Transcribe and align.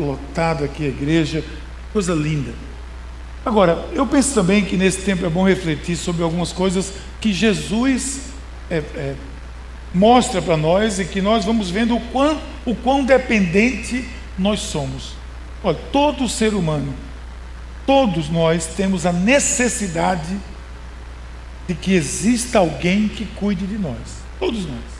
lotado 0.00 0.64
aqui 0.64 0.84
a 0.84 0.88
igreja, 0.88 1.44
coisa 1.92 2.14
linda. 2.14 2.52
Agora, 3.44 3.86
eu 3.92 4.06
penso 4.06 4.34
também 4.34 4.64
que 4.64 4.76
nesse 4.76 5.02
tempo 5.02 5.24
é 5.24 5.28
bom 5.28 5.46
refletir 5.46 5.96
sobre 5.96 6.22
algumas 6.22 6.52
coisas 6.52 6.92
que 7.20 7.32
Jesus 7.32 8.22
é, 8.68 8.78
é, 8.78 9.14
mostra 9.94 10.42
para 10.42 10.56
nós 10.56 10.98
e 10.98 11.04
que 11.04 11.22
nós 11.22 11.44
vamos 11.44 11.70
vendo 11.70 11.96
o 11.96 12.00
quão, 12.00 12.40
o 12.64 12.74
quão 12.74 13.04
dependente 13.04 14.04
nós 14.38 14.60
somos. 14.60 15.12
Olha, 15.62 15.78
todo 15.92 16.28
ser 16.28 16.54
humano, 16.54 16.92
todos 17.86 18.28
nós 18.28 18.66
temos 18.76 19.06
a 19.06 19.12
necessidade 19.12 20.36
de 21.66 21.74
que 21.74 21.94
exista 21.94 22.58
alguém 22.58 23.08
que 23.08 23.24
cuide 23.24 23.66
de 23.66 23.78
nós. 23.78 24.24
Todos 24.38 24.66
nós. 24.66 24.96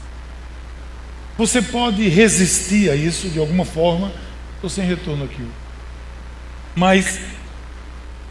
Você 1.36 1.60
pode 1.60 2.08
resistir 2.08 2.90
a 2.90 2.96
isso 2.96 3.28
de 3.28 3.38
alguma 3.38 3.64
forma. 3.64 4.10
Estou 4.66 4.82
sem 4.82 4.84
retorno 4.84 5.24
aqui. 5.24 5.46
Mas 6.74 7.20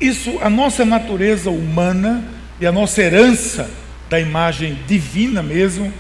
isso, 0.02 0.38
a 0.42 0.50
nossa 0.50 0.84
natureza 0.84 1.50
humana 1.50 2.26
e 2.60 2.66
a 2.66 2.74
nossa 2.74 3.02
herança 3.02 3.70
da 4.10 4.20
imagem 4.20 4.78
divina 4.86 5.42
mesmo, 5.42 5.94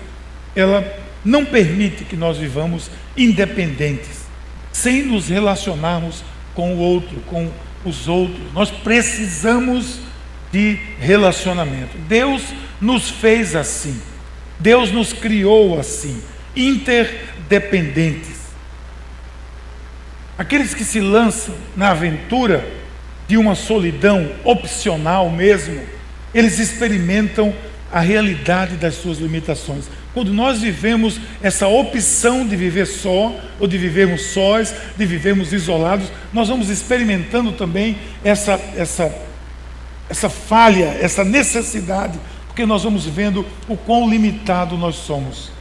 ela 0.53 0.85
não 1.23 1.45
permite 1.45 2.03
que 2.03 2.17
nós 2.17 2.37
vivamos 2.37 2.91
independentes, 3.15 4.25
sem 4.73 5.03
nos 5.03 5.29
relacionarmos 5.29 6.21
com 6.53 6.75
o 6.75 6.79
outro, 6.79 7.21
com 7.27 7.49
os 7.85 8.09
outros. 8.09 8.51
Nós 8.53 8.69
precisamos 8.69 9.99
de 10.51 10.77
relacionamento. 10.99 11.97
Deus 12.09 12.43
nos 12.81 13.09
fez 13.09 13.55
assim. 13.55 13.97
Deus 14.59 14.91
nos 14.91 15.13
criou 15.13 15.79
assim, 15.79 16.21
interdependentes. 16.53 18.34
Aqueles 20.37 20.73
que 20.73 20.83
se 20.83 20.99
lançam 20.99 21.55
na 21.75 21.91
aventura 21.91 22.67
de 23.27 23.37
uma 23.37 23.55
solidão 23.55 24.29
opcional 24.43 25.29
mesmo, 25.29 25.81
eles 26.33 26.59
experimentam 26.59 27.53
a 27.91 27.99
realidade 28.01 28.75
das 28.75 28.95
suas 28.95 29.19
limitações. 29.19 29.85
Quando 30.13 30.33
nós 30.33 30.61
vivemos 30.61 31.19
essa 31.41 31.67
opção 31.67 32.45
de 32.45 32.55
viver 32.55 32.85
só, 32.85 33.33
ou 33.59 33.67
de 33.67 33.77
vivermos 33.77 34.27
sós, 34.27 34.73
de 34.97 35.05
vivermos 35.05 35.53
isolados, 35.53 36.11
nós 36.33 36.49
vamos 36.49 36.69
experimentando 36.69 37.53
também 37.53 37.97
essa, 38.23 38.59
essa, 38.75 39.13
essa 40.09 40.29
falha, 40.29 40.97
essa 41.01 41.23
necessidade, 41.23 42.19
porque 42.47 42.65
nós 42.65 42.83
vamos 42.83 43.05
vendo 43.05 43.45
o 43.67 43.77
quão 43.77 44.09
limitado 44.09 44.77
nós 44.77 44.95
somos. 44.95 45.51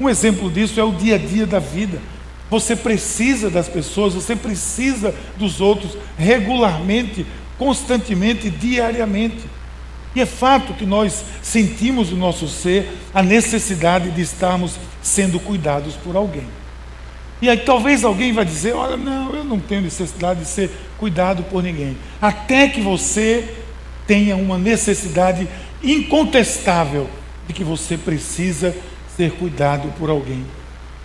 Um 0.00 0.08
exemplo 0.08 0.50
disso 0.50 0.80
é 0.80 0.84
o 0.84 0.92
dia 0.92 1.16
a 1.16 1.18
dia 1.18 1.46
da 1.46 1.58
vida. 1.58 1.98
Você 2.50 2.76
precisa 2.76 3.50
das 3.50 3.68
pessoas, 3.68 4.14
você 4.14 4.36
precisa 4.36 5.14
dos 5.36 5.60
outros 5.60 5.96
regularmente, 6.16 7.26
constantemente, 7.58 8.50
diariamente. 8.50 9.44
E 10.14 10.20
é 10.20 10.26
fato 10.26 10.74
que 10.74 10.86
nós 10.86 11.24
sentimos 11.42 12.10
no 12.10 12.16
nosso 12.16 12.46
ser 12.46 12.88
a 13.12 13.22
necessidade 13.22 14.10
de 14.10 14.22
estarmos 14.22 14.78
sendo 15.02 15.40
cuidados 15.40 15.94
por 15.94 16.14
alguém. 16.14 16.46
E 17.42 17.48
aí 17.48 17.58
talvez 17.58 18.04
alguém 18.04 18.32
vai 18.32 18.44
dizer: 18.44 18.74
Olha, 18.74 18.96
não, 18.96 19.34
eu 19.34 19.44
não 19.44 19.58
tenho 19.58 19.82
necessidade 19.82 20.40
de 20.40 20.46
ser 20.46 20.70
cuidado 20.98 21.42
por 21.44 21.62
ninguém. 21.62 21.96
Até 22.20 22.68
que 22.68 22.80
você 22.80 23.56
tenha 24.06 24.36
uma 24.36 24.56
necessidade 24.56 25.48
incontestável 25.82 27.08
de 27.46 27.52
que 27.52 27.64
você 27.64 27.98
precisa 27.98 28.74
ser 29.16 29.32
cuidado 29.32 29.92
por 29.98 30.10
alguém. 30.10 30.44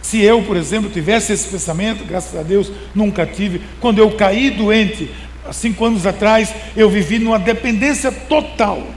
Se 0.02 0.22
eu, 0.22 0.42
por 0.44 0.56
exemplo, 0.58 0.90
tivesse 0.90 1.34
esse 1.34 1.48
pensamento, 1.48 2.06
graças 2.06 2.40
a 2.40 2.44
Deus 2.44 2.72
nunca 2.96 3.26
tive, 3.26 3.62
quando 3.80 4.00
eu 4.00 4.12
caí 4.12 4.50
doente, 4.50 5.10
há 5.46 5.54
cinco 5.54 5.86
anos 5.86 6.06
atrás, 6.06 6.54
eu 6.76 6.90
vivi 6.90 7.20
numa 7.20 7.38
dependência 7.38 8.12
total 8.12 8.88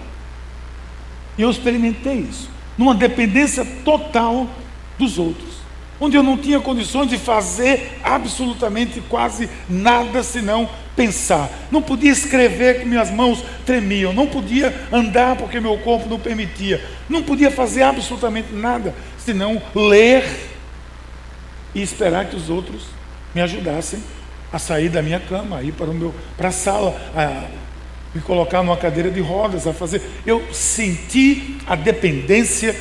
e 1.36 1.42
eu 1.42 1.50
experimentei 1.50 2.18
isso, 2.18 2.48
numa 2.76 2.94
dependência 2.94 3.64
total 3.84 4.48
dos 4.98 5.18
outros, 5.18 5.62
onde 5.98 6.16
eu 6.16 6.22
não 6.22 6.36
tinha 6.36 6.60
condições 6.60 7.08
de 7.08 7.16
fazer 7.16 7.98
absolutamente 8.02 9.00
quase 9.08 9.48
nada 9.68 10.22
senão 10.22 10.68
pensar. 10.94 11.50
Não 11.70 11.80
podia 11.80 12.12
escrever 12.12 12.80
que 12.80 12.84
minhas 12.84 13.10
mãos 13.10 13.42
tremiam, 13.64 14.12
não 14.12 14.26
podia 14.26 14.88
andar 14.92 15.36
porque 15.36 15.58
meu 15.58 15.78
corpo 15.78 16.08
não 16.08 16.18
permitia, 16.18 16.84
não 17.08 17.22
podia 17.22 17.50
fazer 17.50 17.82
absolutamente 17.82 18.52
nada 18.52 18.94
senão 19.16 19.62
ler 19.74 20.51
e 21.74 21.82
esperar 21.82 22.26
que 22.26 22.36
os 22.36 22.50
outros 22.50 22.84
me 23.34 23.40
ajudassem 23.40 24.02
a 24.52 24.58
sair 24.58 24.88
da 24.88 25.00
minha 25.00 25.18
cama, 25.18 25.58
a 25.58 25.62
ir 25.62 25.72
para, 25.72 25.90
o 25.90 25.94
meu, 25.94 26.14
para 26.36 26.48
a 26.48 26.52
sala, 26.52 26.94
a 27.16 27.46
me 28.14 28.20
colocar 28.20 28.62
numa 28.62 28.76
cadeira 28.76 29.10
de 29.10 29.20
rodas, 29.20 29.66
a 29.66 29.72
fazer. 29.72 30.02
Eu 30.26 30.52
senti 30.52 31.56
a 31.66 31.74
dependência 31.74 32.76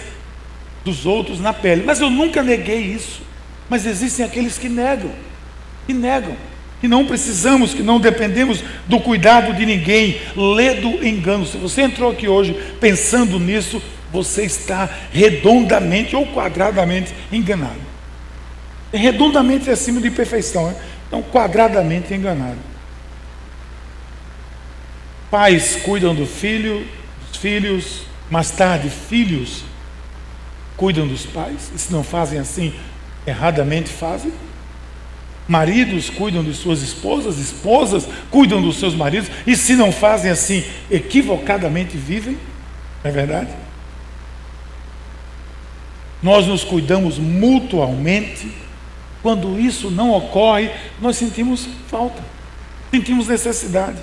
dos 0.84 1.06
outros 1.06 1.40
na 1.40 1.54
pele, 1.54 1.84
mas 1.86 2.02
eu 2.02 2.10
nunca 2.10 2.44
neguei 2.44 2.80
isso. 2.80 3.22
Mas 3.70 3.86
existem 3.86 4.26
aqueles 4.26 4.58
que 4.58 4.68
negam, 4.68 5.12
que 5.88 5.94
negam, 5.94 6.36
que 6.82 6.88
não 6.88 7.06
precisamos, 7.06 7.74
que 7.74 7.84
não 7.84 8.00
dependemos 8.00 8.62
do 8.88 9.00
cuidado 9.00 9.54
de 9.54 9.66
ninguém. 9.66 10.20
Lê 10.36 10.74
do 10.74 11.06
engano. 11.06 11.46
Se 11.46 11.56
você 11.56 11.84
entrou 11.84 12.12
aqui 12.12 12.28
hoje 12.28 12.54
pensando 12.82 13.40
nisso, 13.40 13.82
você 14.12 14.44
está 14.44 14.90
redondamente 15.14 16.16
ou 16.18 16.28
quadradamente 16.28 17.14
enganado. 17.32 17.91
É 18.94 18.98
redondamente 18.98 19.70
acima 19.70 20.02
de 20.02 20.12
perfeição, 20.12 20.68
né? 20.68 20.76
então 21.08 21.22
quadradamente 21.24 22.14
enganado. 22.14 22.58
Pais 25.30 25.78
cuidam 25.78 26.14
do 26.14 26.26
filho, 26.26 26.86
dos 27.28 27.38
filhos, 27.38 28.02
mais 28.30 28.52
tarde 28.52 28.90
filhos 28.90 29.64
cuidam 30.82 31.08
dos 31.08 31.28
pais, 31.28 31.72
e 31.76 31.78
se 31.78 31.94
não 31.94 32.04
fazem 32.04 32.40
assim, 32.40 32.74
erradamente 33.28 33.90
fazem. 33.90 34.34
Maridos 35.48 36.10
cuidam 36.10 36.44
de 36.44 36.56
suas 36.56 36.82
esposas, 36.82 37.38
esposas 37.38 38.08
cuidam 38.32 38.60
dos 38.60 38.78
seus 38.78 38.96
maridos, 38.96 39.30
e 39.46 39.56
se 39.56 39.76
não 39.76 39.92
fazem 39.92 40.32
assim, 40.32 40.66
equivocadamente 40.90 41.96
vivem, 41.98 42.34
não 43.04 43.12
é 43.12 43.12
verdade? 43.12 43.50
Nós 46.24 46.48
nos 46.48 46.64
cuidamos 46.64 47.20
mutualmente, 47.20 48.52
quando 49.22 49.60
isso 49.60 49.92
não 49.92 50.12
ocorre, 50.12 50.72
nós 51.00 51.16
sentimos 51.16 51.68
falta, 51.88 52.22
sentimos 52.90 53.28
necessidade. 53.28 54.00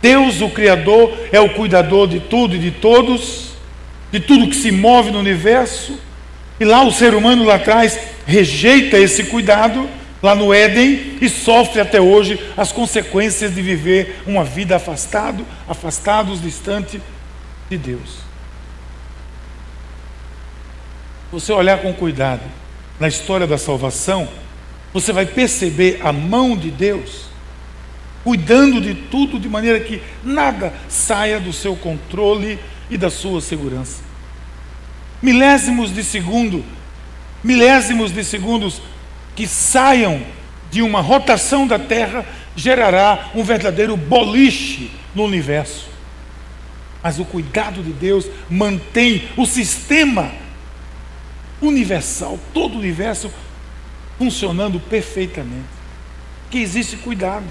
Deus, 0.00 0.40
o 0.40 0.48
Criador, 0.48 1.16
é 1.30 1.38
o 1.40 1.50
cuidador 1.50 2.08
de 2.08 2.18
tudo 2.18 2.56
e 2.56 2.58
de 2.58 2.70
todos, 2.70 3.52
de 4.10 4.18
tudo 4.18 4.48
que 4.48 4.56
se 4.56 4.72
move 4.72 5.10
no 5.10 5.18
universo. 5.18 5.98
E 6.58 6.64
lá 6.64 6.82
o 6.82 6.90
ser 6.90 7.14
humano 7.14 7.44
lá 7.44 7.56
atrás 7.56 7.98
rejeita 8.26 8.98
esse 8.98 9.24
cuidado, 9.24 9.88
lá 10.22 10.34
no 10.34 10.52
Éden, 10.52 11.18
e 11.20 11.28
sofre 11.28 11.80
até 11.80 12.00
hoje 12.00 12.40
as 12.56 12.72
consequências 12.72 13.54
de 13.54 13.60
viver 13.60 14.22
uma 14.26 14.42
vida 14.42 14.76
afastado, 14.76 15.46
afastados, 15.68 16.40
distante 16.40 17.00
de 17.68 17.76
Deus. 17.76 18.22
Você 21.30 21.52
olhar 21.52 21.78
com 21.78 21.92
cuidado 21.92 22.61
na 22.98 23.08
história 23.08 23.46
da 23.46 23.58
salvação, 23.58 24.28
você 24.92 25.12
vai 25.12 25.26
perceber 25.26 26.00
a 26.02 26.12
mão 26.12 26.56
de 26.56 26.70
Deus 26.70 27.32
cuidando 28.24 28.80
de 28.80 28.94
tudo 28.94 29.38
de 29.38 29.48
maneira 29.48 29.80
que 29.80 30.00
nada 30.22 30.72
saia 30.88 31.40
do 31.40 31.52
seu 31.52 31.74
controle 31.74 32.58
e 32.88 32.96
da 32.96 33.10
sua 33.10 33.40
segurança. 33.40 34.02
Milésimos 35.20 35.92
de 35.92 36.04
segundo, 36.04 36.64
milésimos 37.42 38.12
de 38.12 38.24
segundos 38.24 38.80
que 39.34 39.46
saiam 39.46 40.22
de 40.70 40.82
uma 40.82 41.00
rotação 41.00 41.66
da 41.66 41.78
Terra 41.78 42.24
gerará 42.54 43.30
um 43.34 43.42
verdadeiro 43.42 43.96
boliche 43.96 44.90
no 45.14 45.24
universo. 45.24 45.90
Mas 47.02 47.18
o 47.18 47.24
cuidado 47.24 47.82
de 47.82 47.92
Deus 47.92 48.26
mantém 48.48 49.28
o 49.36 49.44
sistema 49.44 50.30
universal, 51.62 52.38
todo 52.52 52.74
o 52.74 52.78
universo 52.78 53.30
funcionando 54.18 54.78
perfeitamente. 54.78 55.82
Que 56.50 56.58
existe 56.58 56.96
cuidado. 56.96 57.46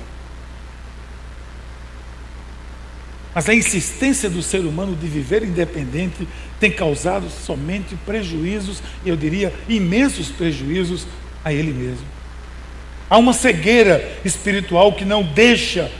Mas 3.33 3.47
a 3.47 3.55
insistência 3.55 4.29
do 4.29 4.41
ser 4.41 4.59
humano 4.59 4.95
de 4.95 5.07
viver 5.07 5.43
independente 5.43 6.27
tem 6.59 6.69
causado 6.69 7.29
somente 7.29 7.95
prejuízos, 8.05 8.83
eu 9.05 9.15
diria 9.15 9.53
imensos 9.67 10.27
prejuízos 10.29 11.07
a 11.43 11.53
ele 11.53 11.71
mesmo. 11.71 12.05
Há 13.09 13.17
uma 13.17 13.33
cegueira 13.33 14.19
espiritual 14.23 14.93
que 14.93 15.05
não 15.05 15.23
deixa 15.23 15.91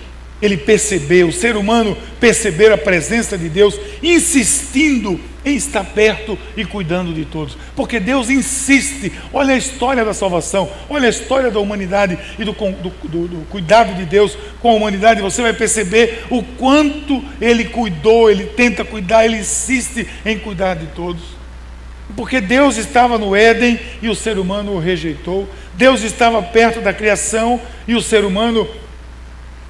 ele 0.41 0.57
percebeu, 0.57 1.27
o 1.27 1.33
ser 1.33 1.55
humano 1.55 1.95
perceber 2.19 2.71
a 2.71 2.77
presença 2.77 3.37
de 3.37 3.47
Deus, 3.47 3.79
insistindo 4.01 5.19
em 5.43 5.55
estar 5.55 5.83
perto 5.83 6.37
e 6.55 6.65
cuidando 6.65 7.13
de 7.13 7.25
todos. 7.25 7.57
Porque 7.75 7.99
Deus 7.99 8.29
insiste. 8.29 9.11
Olha 9.33 9.53
a 9.53 9.57
história 9.57 10.05
da 10.05 10.13
salvação, 10.13 10.69
olha 10.89 11.07
a 11.07 11.09
história 11.09 11.51
da 11.51 11.59
humanidade 11.59 12.17
e 12.37 12.43
do, 12.43 12.53
do, 12.53 12.89
do, 13.07 13.27
do 13.27 13.45
cuidado 13.49 13.95
de 13.95 14.05
Deus 14.05 14.37
com 14.61 14.71
a 14.71 14.73
humanidade. 14.73 15.21
Você 15.21 15.41
vai 15.41 15.53
perceber 15.53 16.25
o 16.29 16.43
quanto 16.43 17.23
Ele 17.39 17.65
cuidou, 17.65 18.29
Ele 18.29 18.45
tenta 18.45 18.83
cuidar, 18.83 19.25
Ele 19.25 19.37
insiste 19.37 20.07
em 20.25 20.37
cuidar 20.37 20.75
de 20.75 20.87
todos. 20.87 21.21
Porque 22.15 22.41
Deus 22.41 22.77
estava 22.77 23.17
no 23.17 23.35
Éden 23.35 23.79
e 24.01 24.09
o 24.09 24.15
ser 24.15 24.37
humano 24.37 24.73
o 24.73 24.79
rejeitou. 24.79 25.47
Deus 25.73 26.03
estava 26.03 26.41
perto 26.41 26.81
da 26.81 26.93
criação 26.93 27.59
e 27.87 27.95
o 27.95 28.01
ser 28.01 28.25
humano 28.25 28.67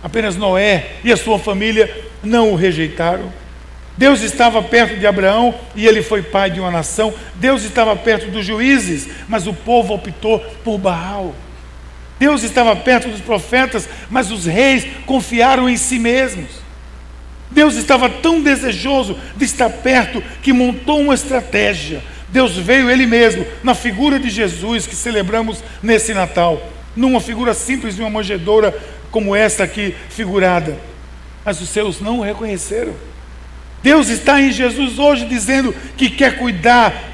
Apenas 0.03 0.35
Noé 0.35 0.93
e 1.03 1.11
a 1.11 1.17
sua 1.17 1.37
família 1.37 1.89
não 2.23 2.51
o 2.51 2.55
rejeitaram. 2.55 3.31
Deus 3.97 4.21
estava 4.21 4.61
perto 4.63 4.97
de 4.97 5.05
Abraão 5.05 5.53
e 5.75 5.85
ele 5.85 6.01
foi 6.01 6.21
pai 6.21 6.49
de 6.49 6.59
uma 6.59 6.71
nação. 6.71 7.13
Deus 7.35 7.63
estava 7.63 7.95
perto 7.95 8.31
dos 8.31 8.45
juízes, 8.45 9.07
mas 9.27 9.45
o 9.47 9.53
povo 9.53 9.93
optou 9.93 10.39
por 10.63 10.77
Baal. 10.77 11.35
Deus 12.17 12.43
estava 12.43 12.75
perto 12.75 13.09
dos 13.09 13.21
profetas, 13.21 13.89
mas 14.09 14.31
os 14.31 14.45
reis 14.45 14.85
confiaram 15.05 15.69
em 15.69 15.77
si 15.77 15.99
mesmos. 15.99 16.49
Deus 17.49 17.75
estava 17.75 18.09
tão 18.09 18.41
desejoso 18.41 19.17
de 19.35 19.43
estar 19.43 19.69
perto 19.69 20.23
que 20.41 20.53
montou 20.53 20.99
uma 20.99 21.13
estratégia. 21.13 22.01
Deus 22.29 22.55
veio 22.57 22.89
Ele 22.89 23.05
mesmo, 23.05 23.45
na 23.61 23.75
figura 23.75 24.17
de 24.17 24.29
Jesus 24.29 24.87
que 24.87 24.95
celebramos 24.95 25.61
nesse 25.83 26.13
Natal, 26.13 26.65
numa 26.95 27.19
figura 27.19 27.53
simples 27.53 27.95
de 27.95 28.01
uma 28.01 28.09
manjedoura 28.09 28.73
como 29.11 29.35
esta 29.35 29.63
aqui 29.63 29.95
figurada. 30.09 30.77
Mas 31.45 31.61
os 31.61 31.69
seus 31.69 31.99
não 31.99 32.19
o 32.19 32.23
reconheceram. 32.23 32.95
Deus 33.83 34.09
está 34.09 34.41
em 34.41 34.51
Jesus 34.51 34.97
hoje 34.97 35.25
dizendo 35.25 35.75
que 35.97 36.09
quer 36.09 36.37
cuidar 36.37 37.11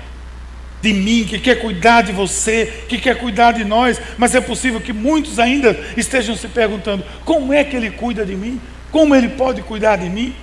de 0.81 0.93
mim, 0.93 1.25
que 1.27 1.39
quer 1.39 1.55
cuidar 1.55 2.03
de 2.03 2.11
você, 2.11 2.83
que 2.87 2.97
quer 2.97 3.17
cuidar 3.17 3.53
de 3.53 3.63
nós, 3.63 3.99
mas 4.17 4.35
é 4.35 4.41
possível 4.41 4.79
que 4.79 4.93
muitos 4.93 5.39
ainda 5.39 5.77
estejam 5.95 6.35
se 6.35 6.47
perguntando: 6.47 7.03
como 7.25 7.51
é 7.51 7.63
que 7.63 7.75
Ele 7.75 7.89
cuida 7.89 8.25
de 8.25 8.35
mim? 8.35 8.61
Como 8.91 9.15
Ele 9.15 9.29
pode 9.29 9.61
cuidar 9.61 9.95
de 9.97 10.09
mim? 10.09 10.35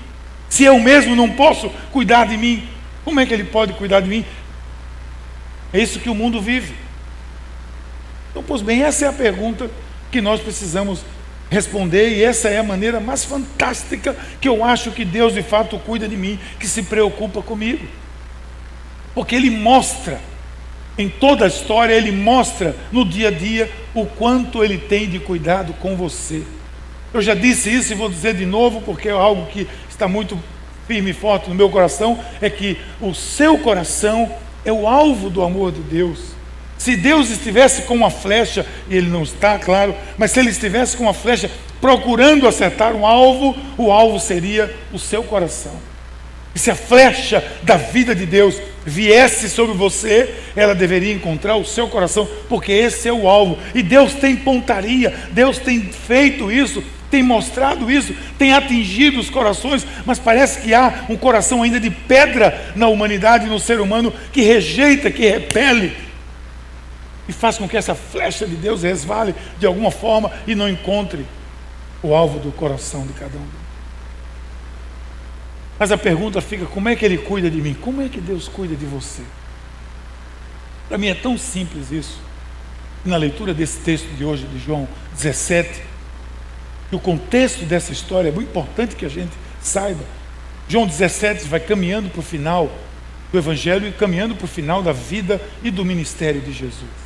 Se 0.48 0.64
eu 0.64 0.78
mesmo 0.80 1.14
não 1.14 1.30
posso 1.30 1.70
cuidar 1.92 2.26
de 2.26 2.36
mim, 2.36 2.66
como 3.04 3.20
é 3.20 3.26
que 3.26 3.34
Ele 3.34 3.44
pode 3.44 3.74
cuidar 3.74 4.00
de 4.00 4.08
mim? 4.08 4.24
É 5.72 5.80
isso 5.80 6.00
que 6.00 6.08
o 6.08 6.14
mundo 6.14 6.40
vive. 6.40 6.74
Então, 8.30 8.42
pois 8.42 8.62
bem, 8.62 8.82
essa 8.82 9.04
é 9.04 9.08
a 9.08 9.12
pergunta 9.12 9.70
que 10.10 10.20
nós 10.20 10.40
precisamos 10.40 11.04
responder, 11.50 12.08
e 12.10 12.24
essa 12.24 12.48
é 12.48 12.58
a 12.58 12.62
maneira 12.62 13.00
mais 13.00 13.24
fantástica 13.24 14.16
que 14.40 14.48
eu 14.48 14.64
acho 14.64 14.90
que 14.90 15.04
Deus 15.04 15.34
de 15.34 15.42
fato 15.42 15.78
cuida 15.78 16.08
de 16.08 16.16
mim, 16.16 16.38
que 16.58 16.66
se 16.66 16.82
preocupa 16.82 17.42
comigo. 17.42 17.86
Porque 19.14 19.34
Ele 19.34 19.50
mostra, 19.50 20.20
em 20.98 21.08
toda 21.08 21.44
a 21.44 21.48
história, 21.48 21.94
Ele 21.94 22.10
mostra 22.10 22.74
no 22.90 23.04
dia 23.04 23.28
a 23.28 23.30
dia 23.30 23.70
o 23.94 24.06
quanto 24.06 24.64
Ele 24.64 24.78
tem 24.78 25.08
de 25.08 25.18
cuidado 25.18 25.72
com 25.74 25.96
você. 25.96 26.42
Eu 27.12 27.22
já 27.22 27.34
disse 27.34 27.72
isso 27.72 27.92
e 27.92 27.96
vou 27.96 28.08
dizer 28.08 28.34
de 28.34 28.44
novo, 28.44 28.80
porque 28.80 29.08
é 29.08 29.12
algo 29.12 29.46
que 29.46 29.68
está 29.88 30.08
muito 30.08 30.36
firme 30.88 31.10
e 31.10 31.14
forte 31.14 31.48
no 31.48 31.54
meu 31.54 31.70
coração: 31.70 32.18
é 32.40 32.50
que 32.50 32.76
o 33.00 33.14
seu 33.14 33.58
coração 33.58 34.34
é 34.64 34.72
o 34.72 34.88
alvo 34.88 35.30
do 35.30 35.42
amor 35.42 35.70
de 35.70 35.80
Deus. 35.80 36.34
Se 36.84 36.96
Deus 36.96 37.30
estivesse 37.30 37.80
com 37.84 37.94
uma 37.94 38.10
flecha, 38.10 38.66
e 38.90 38.94
Ele 38.94 39.08
não 39.08 39.22
está, 39.22 39.58
claro, 39.58 39.94
mas 40.18 40.32
se 40.32 40.38
Ele 40.38 40.50
estivesse 40.50 40.94
com 40.94 41.04
uma 41.04 41.14
flecha 41.14 41.50
procurando 41.80 42.46
acertar 42.46 42.94
um 42.94 43.06
alvo, 43.06 43.56
o 43.78 43.90
alvo 43.90 44.20
seria 44.20 44.70
o 44.92 44.98
seu 44.98 45.22
coração. 45.22 45.72
E 46.54 46.58
se 46.58 46.70
a 46.70 46.74
flecha 46.74 47.42
da 47.62 47.78
vida 47.78 48.14
de 48.14 48.26
Deus 48.26 48.60
viesse 48.84 49.48
sobre 49.48 49.74
você, 49.74 50.34
ela 50.54 50.74
deveria 50.74 51.14
encontrar 51.14 51.56
o 51.56 51.64
seu 51.64 51.88
coração, 51.88 52.28
porque 52.50 52.72
esse 52.72 53.08
é 53.08 53.12
o 53.14 53.26
alvo. 53.26 53.56
E 53.74 53.82
Deus 53.82 54.12
tem 54.12 54.36
pontaria, 54.36 55.10
Deus 55.30 55.56
tem 55.56 55.80
feito 55.80 56.52
isso, 56.52 56.84
tem 57.10 57.22
mostrado 57.22 57.90
isso, 57.90 58.14
tem 58.36 58.52
atingido 58.52 59.18
os 59.18 59.30
corações, 59.30 59.86
mas 60.04 60.18
parece 60.18 60.60
que 60.60 60.74
há 60.74 61.06
um 61.08 61.16
coração 61.16 61.62
ainda 61.62 61.80
de 61.80 61.88
pedra 61.88 62.72
na 62.76 62.88
humanidade, 62.88 63.46
no 63.46 63.58
ser 63.58 63.80
humano, 63.80 64.12
que 64.30 64.42
rejeita, 64.42 65.10
que 65.10 65.26
repele, 65.26 66.03
e 67.28 67.32
faz 67.32 67.58
com 67.58 67.68
que 67.68 67.76
essa 67.76 67.94
flecha 67.94 68.46
de 68.46 68.56
Deus 68.56 68.82
resvale 68.82 69.34
de 69.58 69.66
alguma 69.66 69.90
forma 69.90 70.30
e 70.46 70.54
não 70.54 70.68
encontre 70.68 71.26
o 72.02 72.14
alvo 72.14 72.38
do 72.38 72.52
coração 72.52 73.06
de 73.06 73.14
cada 73.14 73.38
um. 73.38 73.64
Mas 75.78 75.90
a 75.90 75.98
pergunta 75.98 76.40
fica: 76.40 76.66
como 76.66 76.88
é 76.88 76.96
que 76.96 77.04
Ele 77.04 77.18
cuida 77.18 77.50
de 77.50 77.60
mim? 77.60 77.74
Como 77.74 78.02
é 78.02 78.08
que 78.08 78.20
Deus 78.20 78.48
cuida 78.48 78.76
de 78.76 78.84
você? 78.84 79.22
Para 80.88 80.98
mim 80.98 81.08
é 81.08 81.14
tão 81.14 81.36
simples 81.38 81.90
isso. 81.90 82.18
Na 83.04 83.16
leitura 83.16 83.52
desse 83.52 83.78
texto 83.80 84.06
de 84.16 84.24
hoje, 84.24 84.46
de 84.46 84.58
João 84.58 84.88
17, 85.12 85.82
que 86.88 86.96
o 86.96 87.00
contexto 87.00 87.64
dessa 87.64 87.92
história 87.92 88.28
é 88.28 88.32
muito 88.32 88.48
importante 88.48 88.96
que 88.96 89.04
a 89.04 89.08
gente 89.10 89.32
saiba. 89.60 90.04
João 90.68 90.86
17 90.86 91.46
vai 91.46 91.60
caminhando 91.60 92.08
para 92.08 92.20
o 92.20 92.22
final 92.22 92.70
do 93.30 93.38
Evangelho 93.38 93.88
e 93.88 93.92
caminhando 93.92 94.34
para 94.34 94.44
o 94.44 94.48
final 94.48 94.82
da 94.82 94.92
vida 94.92 95.40
e 95.62 95.70
do 95.70 95.84
ministério 95.84 96.40
de 96.40 96.52
Jesus. 96.52 97.03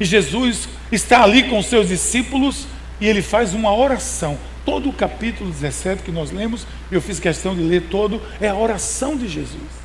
E 0.00 0.04
Jesus 0.04 0.68
está 0.92 1.22
ali 1.22 1.44
com 1.44 1.62
seus 1.62 1.88
discípulos 1.88 2.66
e 3.00 3.06
ele 3.06 3.22
faz 3.22 3.54
uma 3.54 3.74
oração. 3.74 4.38
Todo 4.64 4.88
o 4.90 4.92
capítulo 4.92 5.50
17 5.50 6.02
que 6.02 6.10
nós 6.10 6.30
lemos, 6.30 6.66
eu 6.90 7.00
fiz 7.00 7.18
questão 7.18 7.54
de 7.54 7.62
ler 7.62 7.84
todo, 7.90 8.20
é 8.40 8.48
a 8.48 8.54
oração 8.54 9.16
de 9.16 9.28
Jesus. 9.28 9.78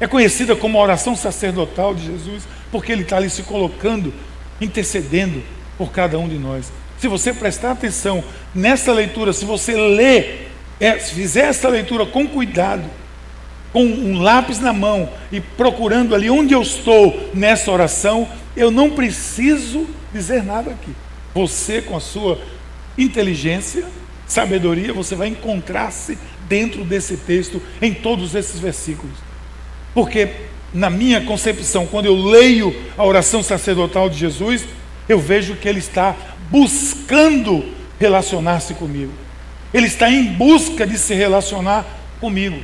É 0.00 0.06
conhecida 0.06 0.56
como 0.56 0.78
a 0.78 0.82
oração 0.82 1.14
sacerdotal 1.14 1.94
de 1.94 2.06
Jesus, 2.06 2.44
porque 2.72 2.90
ele 2.90 3.02
está 3.02 3.16
ali 3.16 3.30
se 3.30 3.42
colocando, 3.42 4.12
intercedendo 4.60 5.42
por 5.76 5.92
cada 5.92 6.18
um 6.18 6.28
de 6.28 6.38
nós. 6.38 6.72
Se 6.98 7.08
você 7.08 7.32
prestar 7.32 7.72
atenção 7.72 8.22
nessa 8.54 8.92
leitura, 8.92 9.32
se 9.32 9.44
você 9.44 9.74
ler, 9.74 10.50
é, 10.78 10.98
se 10.98 11.14
fizer 11.14 11.46
essa 11.46 11.68
leitura 11.68 12.04
com 12.06 12.26
cuidado, 12.26 12.84
com 13.72 13.84
um 13.84 14.20
lápis 14.20 14.58
na 14.58 14.72
mão 14.72 15.08
e 15.30 15.40
procurando 15.40 16.14
ali 16.14 16.28
onde 16.28 16.52
eu 16.54 16.62
estou 16.62 17.30
nessa 17.32 17.70
oração, 17.70 18.28
eu 18.56 18.70
não 18.70 18.90
preciso 18.90 19.86
dizer 20.12 20.42
nada 20.42 20.70
aqui. 20.70 20.92
Você, 21.34 21.80
com 21.80 21.96
a 21.96 22.00
sua 22.00 22.38
inteligência, 22.98 23.84
sabedoria, 24.26 24.92
você 24.92 25.14
vai 25.14 25.28
encontrar-se 25.28 26.18
dentro 26.48 26.84
desse 26.84 27.16
texto, 27.16 27.62
em 27.80 27.94
todos 27.94 28.34
esses 28.34 28.58
versículos. 28.58 29.16
Porque, 29.94 30.28
na 30.74 30.90
minha 30.90 31.20
concepção, 31.20 31.86
quando 31.86 32.06
eu 32.06 32.16
leio 32.16 32.74
a 32.98 33.04
oração 33.04 33.42
sacerdotal 33.42 34.08
de 34.10 34.18
Jesus, 34.18 34.64
eu 35.08 35.20
vejo 35.20 35.54
que 35.56 35.68
ele 35.68 35.78
está 35.78 36.16
buscando 36.50 37.64
relacionar-se 37.98 38.74
comigo. 38.74 39.12
Ele 39.72 39.86
está 39.86 40.10
em 40.10 40.24
busca 40.24 40.84
de 40.84 40.98
se 40.98 41.14
relacionar 41.14 41.86
comigo. 42.20 42.60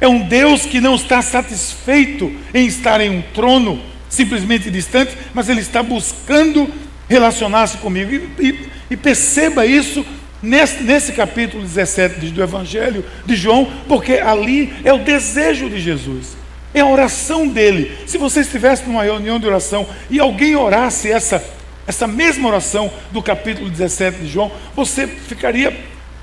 É 0.00 0.06
um 0.06 0.20
Deus 0.20 0.64
que 0.64 0.80
não 0.80 0.94
está 0.94 1.20
satisfeito 1.22 2.32
em 2.54 2.66
estar 2.66 3.00
em 3.00 3.10
um 3.10 3.22
trono 3.34 3.80
simplesmente 4.08 4.70
distante, 4.70 5.16
mas 5.34 5.48
ele 5.48 5.60
está 5.60 5.82
buscando 5.82 6.68
relacionar-se 7.08 7.78
comigo. 7.78 8.12
E, 8.38 8.46
e, 8.46 8.68
e, 8.90 8.96
perceba 8.96 9.66
isso 9.66 10.04
nesse, 10.42 10.82
nesse 10.82 11.12
capítulo 11.12 11.62
17 11.62 12.30
do 12.30 12.42
Evangelho 12.42 13.04
de 13.26 13.34
João, 13.34 13.70
porque 13.88 14.14
ali 14.14 14.72
é 14.84 14.92
o 14.92 14.98
desejo 14.98 15.68
de 15.68 15.80
Jesus. 15.80 16.36
É 16.72 16.80
a 16.80 16.86
oração 16.86 17.48
dele. 17.48 17.96
Se 18.06 18.18
você 18.18 18.40
estivesse 18.40 18.86
numa 18.86 19.02
reunião 19.02 19.40
de 19.40 19.46
oração 19.46 19.86
e 20.10 20.20
alguém 20.20 20.54
orasse 20.54 21.10
essa, 21.10 21.42
essa 21.86 22.06
mesma 22.06 22.48
oração 22.48 22.90
do 23.10 23.22
capítulo 23.22 23.68
17 23.68 24.18
de 24.18 24.28
João, 24.28 24.52
você 24.76 25.06
ficaria 25.06 25.76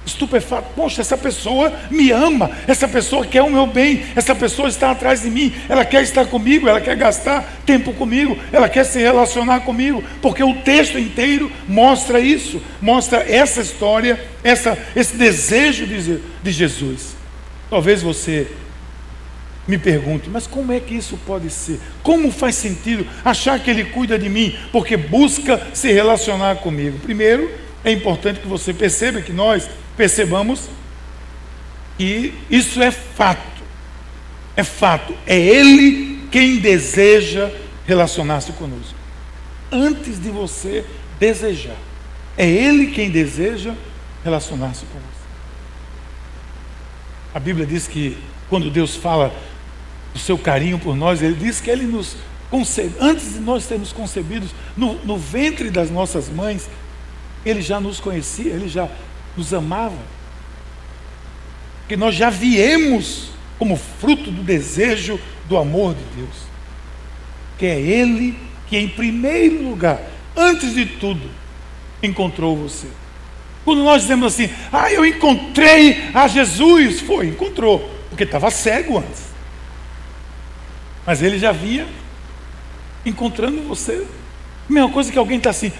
estupefato. 0.05 0.69
Poxa, 0.75 1.01
essa 1.01 1.17
pessoa 1.17 1.73
me 1.89 2.11
ama, 2.11 2.51
essa 2.67 2.87
pessoa 2.87 3.25
quer 3.25 3.41
o 3.41 3.49
meu 3.49 3.65
bem, 3.65 4.05
essa 4.15 4.35
pessoa 4.35 4.69
está 4.69 4.91
atrás 4.91 5.21
de 5.21 5.29
mim, 5.29 5.53
ela 5.67 5.83
quer 5.83 6.03
estar 6.03 6.25
comigo, 6.25 6.67
ela 6.67 6.81
quer 6.81 6.95
gastar 6.95 7.43
tempo 7.65 7.93
comigo, 7.93 8.37
ela 8.51 8.69
quer 8.69 8.85
se 8.85 8.99
relacionar 8.99 9.61
comigo, 9.61 10.03
porque 10.21 10.43
o 10.43 10.55
texto 10.61 10.99
inteiro 10.99 11.51
mostra 11.67 12.19
isso, 12.19 12.61
mostra 12.81 13.19
essa 13.27 13.61
história, 13.61 14.23
essa, 14.43 14.77
esse 14.95 15.15
desejo 15.15 15.85
de, 15.87 16.19
de 16.43 16.51
Jesus. 16.51 17.15
Talvez 17.69 18.01
você 18.01 18.47
me 19.67 19.77
pergunte, 19.77 20.29
mas 20.29 20.45
como 20.45 20.71
é 20.71 20.79
que 20.79 20.93
isso 20.93 21.17
pode 21.25 21.49
ser? 21.49 21.79
Como 22.03 22.31
faz 22.31 22.55
sentido 22.55 23.05
achar 23.23 23.59
que 23.59 23.69
Ele 23.69 23.85
cuida 23.85 24.17
de 24.17 24.29
mim 24.29 24.55
porque 24.71 24.95
busca 24.95 25.59
se 25.73 25.91
relacionar 25.91 26.57
comigo? 26.57 26.99
Primeiro, 26.99 27.49
é 27.83 27.91
importante 27.91 28.39
que 28.39 28.47
você 28.47 28.73
perceba 28.73 29.21
que 29.21 29.31
nós 29.31 29.67
percebamos 29.95 30.69
que 31.97 32.33
isso 32.49 32.81
é 32.81 32.91
fato. 32.91 33.63
É 34.55 34.63
fato. 34.63 35.15
É 35.25 35.37
Ele 35.37 36.27
quem 36.31 36.57
deseja 36.57 37.51
relacionar-se 37.85 38.51
conosco. 38.53 38.95
Antes 39.71 40.21
de 40.21 40.29
você 40.29 40.85
desejar. 41.19 41.77
É 42.37 42.47
Ele 42.47 42.87
quem 42.87 43.09
deseja 43.09 43.73
relacionar-se 44.23 44.85
com 44.85 44.99
você. 44.99 45.25
A 47.33 47.39
Bíblia 47.39 47.65
diz 47.65 47.87
que 47.87 48.17
quando 48.49 48.69
Deus 48.69 48.95
fala 48.95 49.33
do 50.13 50.19
seu 50.19 50.37
carinho 50.37 50.79
por 50.79 50.95
nós, 50.95 51.21
Ele 51.21 51.35
diz 51.35 51.59
que 51.59 51.69
Ele 51.69 51.85
nos 51.85 52.15
concebe, 52.49 52.95
antes 52.99 53.33
de 53.33 53.39
nós 53.39 53.63
sermos 53.63 53.91
concebidos 53.91 54.51
no, 54.77 54.93
no 55.03 55.17
ventre 55.17 55.69
das 55.69 55.89
nossas 55.89 56.29
mães, 56.29 56.69
Ele 57.45 57.61
já 57.61 57.79
nos 57.79 57.99
conhecia, 57.99 58.53
Ele 58.53 58.67
já 58.67 58.89
nos 59.35 59.53
amava. 59.53 59.97
Que 61.87 61.95
nós 61.95 62.15
já 62.15 62.29
viemos 62.29 63.29
como 63.57 63.75
fruto 63.75 64.31
do 64.31 64.43
desejo 64.43 65.19
do 65.47 65.57
amor 65.57 65.95
de 65.95 66.03
Deus. 66.15 66.35
Que 67.57 67.65
é 67.65 67.79
Ele 67.79 68.37
que, 68.67 68.77
em 68.77 68.87
primeiro 68.87 69.69
lugar, 69.69 70.01
antes 70.35 70.73
de 70.73 70.85
tudo, 70.85 71.29
encontrou 72.01 72.55
você. 72.55 72.87
Quando 73.63 73.83
nós 73.83 74.03
dizemos 74.03 74.33
assim, 74.33 74.49
ah, 74.71 74.91
eu 74.91 75.05
encontrei 75.05 76.09
a 76.13 76.27
Jesus, 76.27 77.01
foi, 77.01 77.27
encontrou, 77.27 77.89
porque 78.09 78.23
estava 78.23 78.51
cego 78.51 78.99
antes. 78.99 79.25
Mas 81.05 81.21
ele 81.21 81.39
já 81.39 81.51
via 81.51 81.87
encontrando 83.05 83.61
você. 83.63 84.05
Mesma 84.67 84.89
coisa 84.89 85.11
que 85.11 85.17
alguém 85.17 85.37
está 85.37 85.51
assim, 85.51 85.71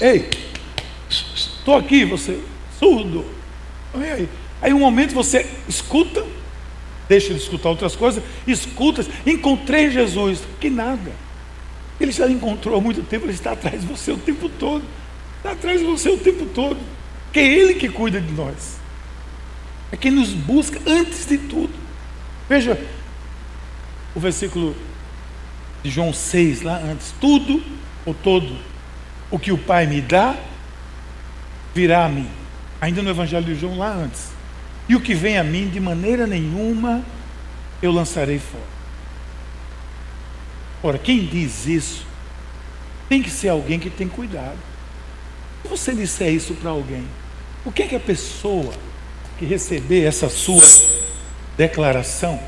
ei, 0.00 0.30
estou 1.08 1.76
aqui, 1.76 2.04
você, 2.04 2.38
surdo. 2.78 3.24
Aí, 3.94 4.28
aí 4.60 4.72
um 4.72 4.80
momento 4.80 5.14
você 5.14 5.46
escuta, 5.68 6.24
deixa 7.08 7.32
de 7.32 7.40
escutar 7.40 7.70
outras 7.70 7.96
coisas, 7.96 8.22
escuta, 8.46 9.06
encontrei 9.26 9.90
Jesus, 9.90 10.42
que 10.60 10.70
nada. 10.70 11.12
Ele 12.00 12.12
já 12.12 12.28
encontrou 12.28 12.76
há 12.76 12.80
muito 12.80 13.02
tempo, 13.02 13.26
ele 13.26 13.32
está 13.32 13.52
atrás 13.52 13.80
de 13.80 13.86
você 13.86 14.12
o 14.12 14.16
tempo 14.16 14.48
todo. 14.48 14.84
Está 15.38 15.52
atrás 15.52 15.80
de 15.80 15.86
você 15.86 16.08
o 16.08 16.18
tempo 16.18 16.46
todo. 16.46 16.78
Que 17.32 17.40
é 17.40 17.46
Ele 17.46 17.74
que 17.74 17.88
cuida 17.88 18.20
de 18.20 18.32
nós. 18.32 18.78
É 19.90 19.96
quem 19.96 20.10
nos 20.10 20.30
busca 20.30 20.80
antes 20.86 21.26
de 21.26 21.38
tudo. 21.38 21.72
Veja 22.48 22.78
o 24.14 24.20
versículo 24.20 24.76
de 25.82 25.90
João 25.90 26.12
6, 26.12 26.62
lá 26.62 26.78
antes. 26.78 27.12
Tudo 27.20 27.62
ou 28.06 28.14
todo 28.14 28.56
o 29.30 29.38
que 29.38 29.52
o 29.52 29.58
Pai 29.58 29.86
me 29.86 30.00
dá 30.00 30.36
virá 31.74 32.06
a 32.06 32.08
mim. 32.08 32.28
Ainda 32.80 33.02
no 33.02 33.10
Evangelho 33.10 33.44
de 33.44 33.54
João, 33.54 33.78
lá 33.78 33.92
antes. 33.92 34.28
E 34.88 34.94
o 34.94 35.00
que 35.00 35.14
vem 35.14 35.38
a 35.38 35.44
mim, 35.44 35.68
de 35.68 35.80
maneira 35.80 36.26
nenhuma 36.26 37.02
eu 37.82 37.92
lançarei 37.92 38.38
fora. 38.38 38.78
Ora, 40.82 40.98
quem 40.98 41.26
diz 41.26 41.66
isso 41.66 42.06
tem 43.08 43.22
que 43.22 43.30
ser 43.30 43.48
alguém 43.48 43.78
que 43.78 43.90
tem 43.90 44.08
cuidado. 44.08 44.58
Se 45.62 45.68
você 45.68 45.94
disser 45.94 46.32
isso 46.32 46.54
para 46.54 46.70
alguém, 46.70 47.04
o 47.64 47.72
que 47.72 47.82
é 47.82 47.86
que 47.88 47.96
a 47.96 48.00
pessoa 48.00 48.72
que 49.38 49.44
receber 49.44 50.04
essa 50.04 50.28
sua 50.28 50.64
declaração 51.56 52.40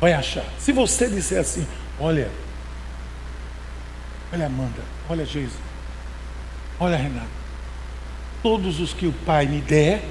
vai 0.00 0.12
achar? 0.12 0.44
Se 0.58 0.72
você 0.72 1.08
disser 1.08 1.40
assim, 1.40 1.66
olha, 2.00 2.30
olha 4.32 4.46
Amanda, 4.46 4.82
olha 5.08 5.24
Jesus, 5.24 5.52
olha 6.80 6.96
Renato, 6.96 7.28
todos 8.44 8.78
os 8.78 8.94
que 8.94 9.08
o 9.08 9.12
Pai 9.26 9.46
me 9.46 9.60
der, 9.60 10.04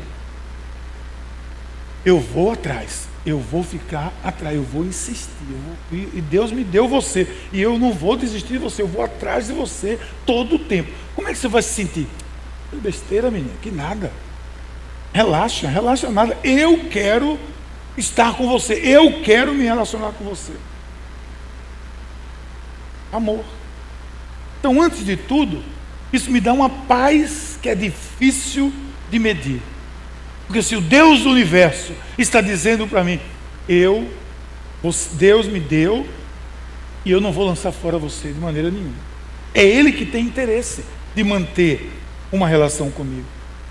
eu 2.04 2.20
vou 2.20 2.52
atrás 2.52 3.08
eu 3.26 3.40
vou 3.40 3.64
ficar 3.64 4.12
atrás, 4.24 4.56
eu 4.56 4.64
vou 4.64 4.84
insistir. 4.84 5.30
Eu 5.50 5.58
vou, 5.58 6.10
e, 6.14 6.22
Deus 6.22 6.52
me 6.52 6.64
deu 6.64 6.88
você. 6.88 7.28
E 7.54 7.62
eu 7.62 7.80
não 7.80 7.94
vou 7.94 8.18
desistir 8.18 8.54
de 8.54 8.58
você, 8.58 8.82
eu 8.82 8.88
vou 8.88 9.04
atrás 9.04 9.48
de 9.48 9.54
você 9.54 10.00
todo 10.26 10.56
o 10.56 10.60
tempo. 10.60 10.92
Como 11.16 11.28
é 11.28 11.32
que 11.32 11.38
você 11.38 11.48
vai 11.48 11.62
se 11.62 11.74
sentir? 11.74 12.08
Besteira, 12.74 13.32
menina, 13.32 13.54
que 13.62 13.72
nada. 13.72 14.12
Relaxa, 15.14 15.68
relaxa 15.68 16.10
nada. 16.10 16.38
Eu 16.44 16.90
quero 16.90 17.40
estar 17.98 18.36
com 18.36 18.48
você. 18.48 18.74
Eu 18.74 19.22
quero 19.22 19.54
me 19.54 19.64
relacionar 19.64 20.12
com 20.14 20.26
você. 20.26 20.54
Amor. 23.12 23.46
Então, 24.60 24.82
antes 24.82 25.06
de 25.06 25.16
tudo, 25.16 25.64
isso 26.14 26.32
me 26.32 26.40
dá 26.40 26.54
uma 26.54 26.70
paz 26.70 27.58
que 27.60 27.68
é 27.68 27.76
difícil 27.76 28.72
de 29.10 29.18
medir. 29.18 29.60
Porque 30.46 30.62
se 30.62 30.76
o 30.76 30.82
Deus 30.82 31.22
do 31.22 31.32
universo 31.32 31.94
está 32.18 32.40
dizendo 32.40 32.88
para 32.88 33.04
mim, 33.04 33.20
eu, 33.68 34.08
Deus 35.14 35.48
me 35.48 35.60
deu, 35.60 36.08
e 37.04 37.12
eu 37.12 37.20
não 37.20 37.32
vou 37.32 37.46
lançar 37.46 37.72
fora 37.72 37.98
você 37.98 38.32
de 38.32 38.40
maneira 38.40 38.70
nenhuma. 38.70 38.94
É 39.54 39.64
Ele 39.64 39.92
que 39.92 40.06
tem 40.06 40.24
interesse 40.24 40.84
de 41.16 41.24
manter 41.24 41.92
uma 42.32 42.48
relação 42.48 42.92
comigo. 42.92 43.26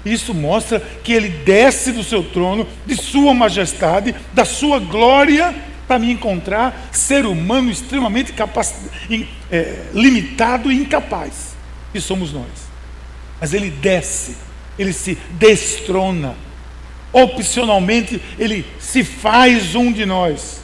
Isso 0.05 0.35
mostra 0.35 0.81
que 0.81 1.13
Ele 1.13 1.29
desce 1.29 1.93
do 1.93 2.03
seu 2.03 2.25
trono, 2.25 2.67
de 2.85 2.97
Sua 2.97 3.33
majestade, 3.33 4.15
da 4.33 4.45
Sua 4.45 4.81
glória, 4.81 5.55
para 5.87 5.99
me 5.99 6.11
encontrar 6.11 6.89
ser 6.91 7.27
humano 7.27 7.71
extremamente 7.71 8.33
capac... 8.33 8.69
é, 9.51 9.85
limitado 9.93 10.73
e 10.73 10.77
incapaz, 10.77 11.52
que 11.93 12.01
somos 12.01 12.33
nós. 12.33 12.71
Mas 13.41 13.53
Ele 13.55 13.71
desce, 13.71 14.37
Ele 14.79 14.93
se 14.93 15.17
destrona 15.33 16.35
opcionalmente, 17.13 18.21
ele 18.39 18.65
se 18.79 19.05
faz 19.05 19.75
um 19.75 19.93
de 19.93 20.07
nós. 20.07 20.63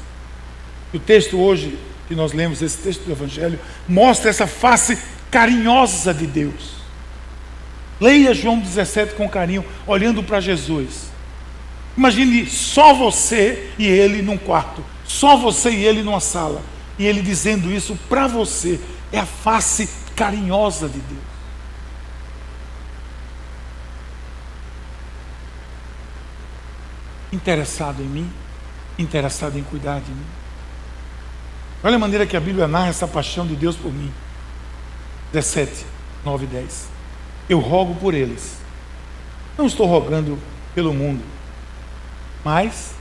o 0.93 0.99
texto 0.99 1.39
hoje, 1.39 1.79
que 2.07 2.15
nós 2.15 2.33
lemos, 2.33 2.63
esse 2.63 2.79
texto 2.79 3.05
do 3.05 3.13
Evangelho, 3.13 3.61
mostra 3.87 4.31
essa 4.31 4.47
face 4.47 4.99
carinhosa 5.31 6.15
de 6.15 6.27
Deus. 6.27 6.79
Leia 8.01 8.33
João 8.33 8.59
17 8.59 9.15
com 9.15 9.29
carinho, 9.29 9.65
olhando 9.87 10.23
para 10.23 10.41
Jesus. 10.41 11.11
Imagine 11.95 12.47
só 12.47 12.95
você 12.95 13.71
e 13.79 13.87
ele 13.87 14.23
num 14.23 14.39
quarto, 14.39 14.83
só 15.05 15.37
você 15.37 15.71
e 15.71 15.85
ele 15.85 16.03
numa 16.03 16.21
sala, 16.21 16.63
e 16.99 17.05
ele 17.05 17.21
dizendo 17.21 17.71
isso 17.71 17.99
para 18.09 18.27
você. 18.27 18.81
É 19.13 19.19
a 19.19 19.27
face 19.27 19.89
carinhosa 20.19 20.89
de 20.89 20.99
Deus. 20.99 21.39
interessado 27.33 28.03
em 28.03 28.07
mim, 28.07 28.33
interessado 28.99 29.59
em 29.59 29.63
cuidar 29.63 30.01
de 30.01 30.11
mim. 30.11 30.27
Olha 31.83 31.97
a 31.97 31.99
maneira 31.99 32.27
que 32.27 32.37
a 32.37 32.41
Bíblia 32.41 32.67
narra 32.67 32.89
essa 32.89 33.07
paixão 33.07 33.47
de 33.47 33.55
Deus 33.55 33.77
por 33.77 33.93
mim. 33.93 34.13
17, 35.33 35.87
9 36.25 36.45
e 36.45 36.49
10. 36.49 36.89
Eu 37.49 37.61
rogo 37.61 37.95
por 37.95 38.15
eles. 38.15 38.59
Não 39.57 39.67
estou 39.67 39.87
rogando 39.87 40.39
pelo 40.75 40.93
mundo, 40.93 41.23
mas 42.45 42.95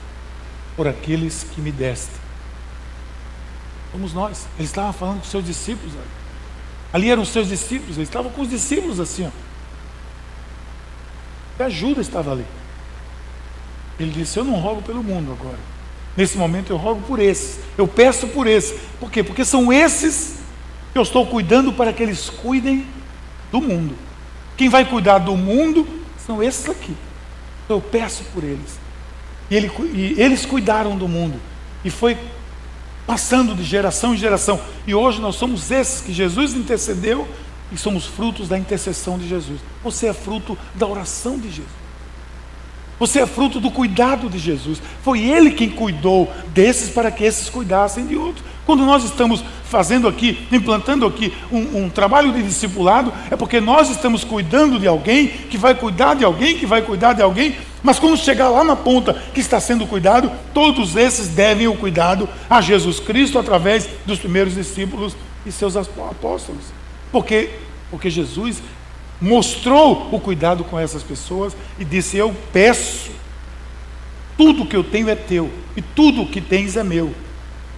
por 0.75 0.87
aqueles 0.87 1.43
que 1.43 1.61
me 1.61 1.71
deste. 1.71 2.11
Somos 3.91 4.13
nós. 4.13 4.45
Ele 4.57 4.65
estava 4.65 4.91
falando 4.93 5.19
com 5.19 5.25
seus 5.25 5.45
discípulos. 5.45 5.93
Ali, 5.95 6.16
ali 6.97 7.09
eram 7.09 7.21
os 7.21 7.29
seus 7.29 7.47
discípulos. 7.47 7.95
Ele 7.95 8.03
estava 8.03 8.29
com 8.29 8.41
os 8.41 8.49
discípulos 8.49 8.99
assim. 8.99 9.27
Ó. 9.27 9.29
E 11.59 11.63
a 11.63 11.69
Judas 11.69 12.07
estava 12.07 12.31
ali. 12.31 12.45
Ele 13.99 14.11
disse: 14.11 14.37
Eu 14.37 14.43
não 14.43 14.55
rogo 14.55 14.81
pelo 14.81 15.03
mundo 15.03 15.31
agora. 15.31 15.57
Nesse 16.15 16.37
momento 16.37 16.71
eu 16.71 16.77
rogo 16.77 17.01
por 17.01 17.19
esses. 17.19 17.59
Eu 17.77 17.87
peço 17.87 18.27
por 18.27 18.47
esses. 18.47 18.79
Por 18.99 19.11
quê? 19.11 19.23
Porque 19.23 19.45
são 19.45 19.71
esses 19.71 20.39
que 20.91 20.97
eu 20.97 21.03
estou 21.03 21.25
cuidando 21.25 21.71
para 21.71 21.93
que 21.93 22.01
eles 22.01 22.29
cuidem 22.29 22.85
do 23.51 23.61
mundo. 23.61 23.95
Quem 24.57 24.67
vai 24.67 24.83
cuidar 24.83 25.19
do 25.19 25.37
mundo 25.37 25.87
são 26.25 26.41
esses 26.41 26.67
aqui. 26.67 26.95
Então 27.63 27.77
eu 27.77 27.81
peço 27.81 28.23
por 28.33 28.43
eles. 28.43 28.79
E, 29.49 29.55
ele, 29.55 29.71
e 29.93 30.15
eles 30.17 30.45
cuidaram 30.45 30.97
do 30.97 31.07
mundo. 31.07 31.39
E 31.85 31.89
foi 31.89 32.17
passando 33.07 33.55
de 33.55 33.63
geração 33.63 34.13
em 34.13 34.17
geração. 34.17 34.59
E 34.85 34.93
hoje 34.93 35.21
nós 35.21 35.35
somos 35.35 35.71
esses 35.71 36.01
que 36.01 36.13
Jesus 36.13 36.53
intercedeu 36.53 37.27
e 37.71 37.77
somos 37.77 38.05
frutos 38.05 38.49
da 38.49 38.59
intercessão 38.59 39.17
de 39.17 39.27
Jesus. 39.27 39.61
Você 39.83 40.07
é 40.07 40.13
fruto 40.13 40.57
da 40.75 40.85
oração 40.85 41.39
de 41.39 41.49
Jesus. 41.49 41.86
Você 42.99 43.19
é 43.19 43.27
fruto 43.27 43.59
do 43.59 43.69
cuidado 43.69 44.29
de 44.29 44.39
Jesus. 44.39 44.81
Foi 45.03 45.21
Ele 45.21 45.51
quem 45.51 45.69
cuidou 45.69 46.31
desses 46.53 46.89
para 46.89 47.11
que 47.11 47.23
esses 47.23 47.49
cuidassem 47.49 48.07
de 48.07 48.15
outros. 48.15 48.43
Quando 48.65 48.85
nós 48.85 49.03
estamos 49.03 49.43
fazendo 49.63 50.07
aqui, 50.07 50.45
implantando 50.51 51.05
aqui 51.05 51.33
um, 51.51 51.83
um, 51.83 51.89
trabalho 51.89 52.33
de 52.33 52.43
discipulado, 52.43 53.13
é 53.29 53.35
porque 53.35 53.61
nós 53.61 53.89
estamos 53.89 54.23
cuidando 54.23 54.79
de 54.79 54.87
alguém 54.87 55.27
que 55.27 55.57
vai 55.57 55.75
cuidar 55.75 56.15
de 56.15 56.25
alguém, 56.25 56.57
que 56.57 56.65
vai 56.65 56.81
cuidar 56.81 57.13
de 57.13 57.21
alguém, 57.21 57.55
mas 57.83 57.99
quando 57.99 58.17
chegar 58.17 58.49
lá 58.49 58.63
na 58.63 58.75
ponta 58.75 59.13
que 59.33 59.39
está 59.39 59.59
sendo 59.59 59.85
cuidado, 59.85 60.31
todos 60.53 60.95
esses 60.95 61.29
devem 61.29 61.67
o 61.67 61.77
cuidado 61.77 62.27
a 62.49 62.59
Jesus 62.59 62.99
Cristo 62.99 63.39
através 63.39 63.87
dos 64.05 64.19
primeiros 64.19 64.55
discípulos 64.55 65.15
e 65.45 65.51
seus 65.51 65.77
apóstolos. 65.77 66.65
Porque, 67.11 67.51
porque 67.89 68.09
Jesus 68.09 68.61
mostrou 69.19 70.09
o 70.13 70.19
cuidado 70.19 70.63
com 70.63 70.79
essas 70.79 71.03
pessoas 71.03 71.55
e 71.79 71.85
disse: 71.85 72.17
Eu 72.17 72.35
peço, 72.51 73.11
tudo 74.37 74.65
que 74.65 74.75
eu 74.75 74.83
tenho 74.83 75.09
é 75.09 75.15
teu, 75.15 75.51
e 75.75 75.81
tudo 75.81 76.21
o 76.21 76.27
que 76.27 76.41
tens 76.41 76.75
é 76.75 76.83
meu, 76.83 77.13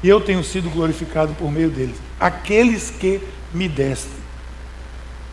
e 0.04 0.10
eu 0.10 0.20
tenho 0.20 0.44
sido 0.44 0.70
glorificado 0.70 1.34
por 1.34 1.52
meio 1.52 1.70
deles. 1.70 1.96
Aqueles 2.20 2.90
que 2.90 3.22
me 3.54 3.68
deste, 3.68 4.10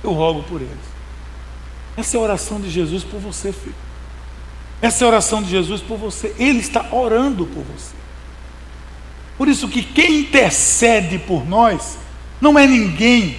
eu 0.02 0.12
rogo 0.12 0.42
por 0.44 0.60
eles. 0.60 0.96
Essa 1.96 2.16
é 2.16 2.20
a 2.20 2.22
oração 2.22 2.60
de 2.60 2.70
Jesus 2.70 3.02
por 3.02 3.18
você, 3.18 3.52
filho. 3.52 3.74
Essa 4.82 5.04
é 5.04 5.06
a 5.06 5.08
oração 5.08 5.42
de 5.42 5.48
Jesus 5.48 5.80
por 5.80 5.96
você. 5.96 6.34
Ele 6.38 6.58
está 6.58 6.88
orando 6.92 7.46
por 7.46 7.62
você. 7.64 7.94
Por 9.38 9.48
isso 9.48 9.68
que 9.68 9.82
quem 9.82 10.20
intercede 10.20 11.18
por 11.18 11.46
nós 11.46 11.98
não 12.40 12.58
é 12.58 12.66
ninguém, 12.66 13.38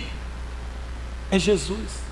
é 1.31 1.37
Jesus. 1.37 2.06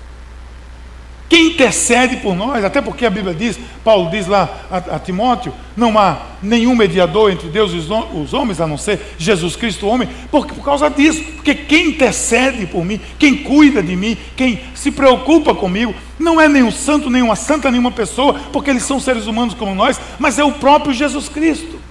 Quem 1.28 1.48
intercede 1.48 2.18
por 2.18 2.36
nós, 2.36 2.64
até 2.64 2.80
porque 2.80 3.04
a 3.04 3.10
Bíblia 3.10 3.34
diz, 3.34 3.58
Paulo 3.82 4.10
diz 4.10 4.28
lá 4.28 4.48
a, 4.70 4.76
a 4.76 4.98
Timóteo, 4.98 5.52
não 5.76 5.98
há 5.98 6.18
nenhum 6.40 6.76
mediador 6.76 7.32
entre 7.32 7.48
Deus 7.48 7.72
e 7.72 7.76
os, 7.78 8.32
homens, 8.32 8.60
a 8.60 8.66
não 8.66 8.78
ser 8.78 9.14
Jesus 9.18 9.56
Cristo, 9.56 9.88
homem, 9.88 10.08
porque, 10.30 10.54
por 10.54 10.64
causa 10.64 10.88
disso, 10.88 11.22
porque 11.34 11.54
quem 11.54 11.88
intercede 11.88 12.66
por 12.66 12.84
mim, 12.84 13.00
quem 13.18 13.38
cuida 13.38 13.82
de 13.82 13.96
mim, 13.96 14.16
quem 14.36 14.60
se 14.72 14.92
preocupa 14.92 15.52
comigo, 15.52 15.94
não 16.16 16.40
é 16.40 16.48
nenhum 16.48 16.70
santo, 16.70 17.10
nenhuma 17.10 17.34
santa, 17.34 17.72
nenhuma 17.72 17.90
pessoa, 17.90 18.34
porque 18.52 18.70
eles 18.70 18.84
são 18.84 19.00
seres 19.00 19.26
humanos 19.26 19.54
como 19.54 19.74
nós, 19.74 20.00
mas 20.20 20.38
é 20.38 20.44
o 20.44 20.52
próprio 20.52 20.94
Jesus 20.94 21.28
Cristo. 21.28 21.86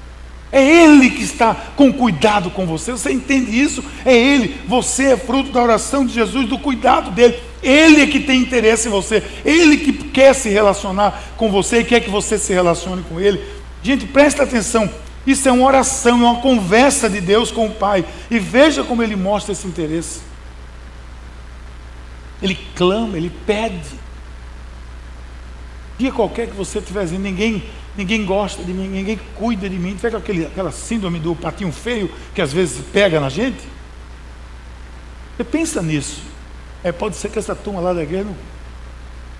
É 0.52 0.64
Ele 0.64 1.10
que 1.10 1.24
está 1.24 1.54
com 1.76 1.92
cuidado 1.92 2.50
com 2.50 2.66
você. 2.66 2.94
Você 2.94 3.12
entende 3.12 3.60
isso? 3.60 3.84
É 4.06 4.16
Ele. 4.16 4.56
Você 4.68 5.08
é 5.08 5.18
fruto 5.18 5.52
da 5.52 5.62
oração 5.62 6.06
de 6.06 6.14
Jesus, 6.14 6.48
do 6.48 6.58
cuidado 6.58 7.12
dele. 7.12 7.38
Ele 7.66 8.04
é 8.04 8.08
que 8.08 8.20
tem 8.20 8.42
interesse 8.42 8.88
em 8.88 8.92
você. 8.92 9.24
Ele 9.44 9.78
que 9.78 9.92
quer 9.92 10.36
se 10.36 10.50
relacionar 10.50 11.34
com 11.36 11.52
você 11.52 11.80
e 11.80 11.84
quer 11.84 12.00
que 12.00 12.12
você 12.12 12.38
se 12.38 12.54
relacione 12.54 13.04
com 13.10 13.20
Ele. 13.20 13.42
Gente, 13.82 14.06
presta 14.06 14.44
atenção. 14.44 14.88
Isso 15.26 15.50
é 15.50 15.52
uma 15.52 15.66
oração, 15.66 16.12
é 16.22 16.30
uma 16.30 16.42
conversa 16.42 17.10
de 17.10 17.20
Deus 17.20 17.52
com 17.52 17.66
o 17.66 17.72
Pai. 17.72 18.06
E 18.30 18.38
veja 18.38 18.84
como 18.84 19.02
Ele 19.02 19.16
mostra 19.16 19.52
esse 19.52 19.66
interesse. 19.66 20.22
Ele 22.40 22.56
clama, 22.76 23.18
Ele 23.18 23.32
pede. 23.48 24.06
Dia 25.98 26.12
qualquer 26.12 26.48
que 26.48 26.56
você 26.56 26.78
estiver 26.78 27.04
dizendo, 27.04 27.24
ninguém 27.24 27.64
ninguém 27.98 28.26
gosta 28.26 28.62
de 28.62 28.74
mim, 28.74 28.88
ninguém 28.90 29.20
cuida 29.34 29.68
de 29.68 29.78
mim. 29.78 29.98
Pega 30.00 30.20
aquele, 30.20 30.46
aquela 30.46 30.72
síndrome 30.72 31.18
do 31.18 31.36
patinho 31.36 31.72
feio 31.72 32.12
que 32.36 32.42
às 32.44 32.54
vezes 32.54 32.86
pega 32.94 33.20
na 33.20 33.30
gente. 33.30 33.62
Você 35.36 35.44
pensa 35.44 35.82
nisso. 35.82 36.35
É, 36.86 36.92
pode 36.92 37.16
ser 37.16 37.30
que 37.30 37.40
essa 37.40 37.56
turma 37.56 37.82
lá 37.82 37.94
da 37.94 38.04
igreja 38.04 38.26
não, 38.26 38.36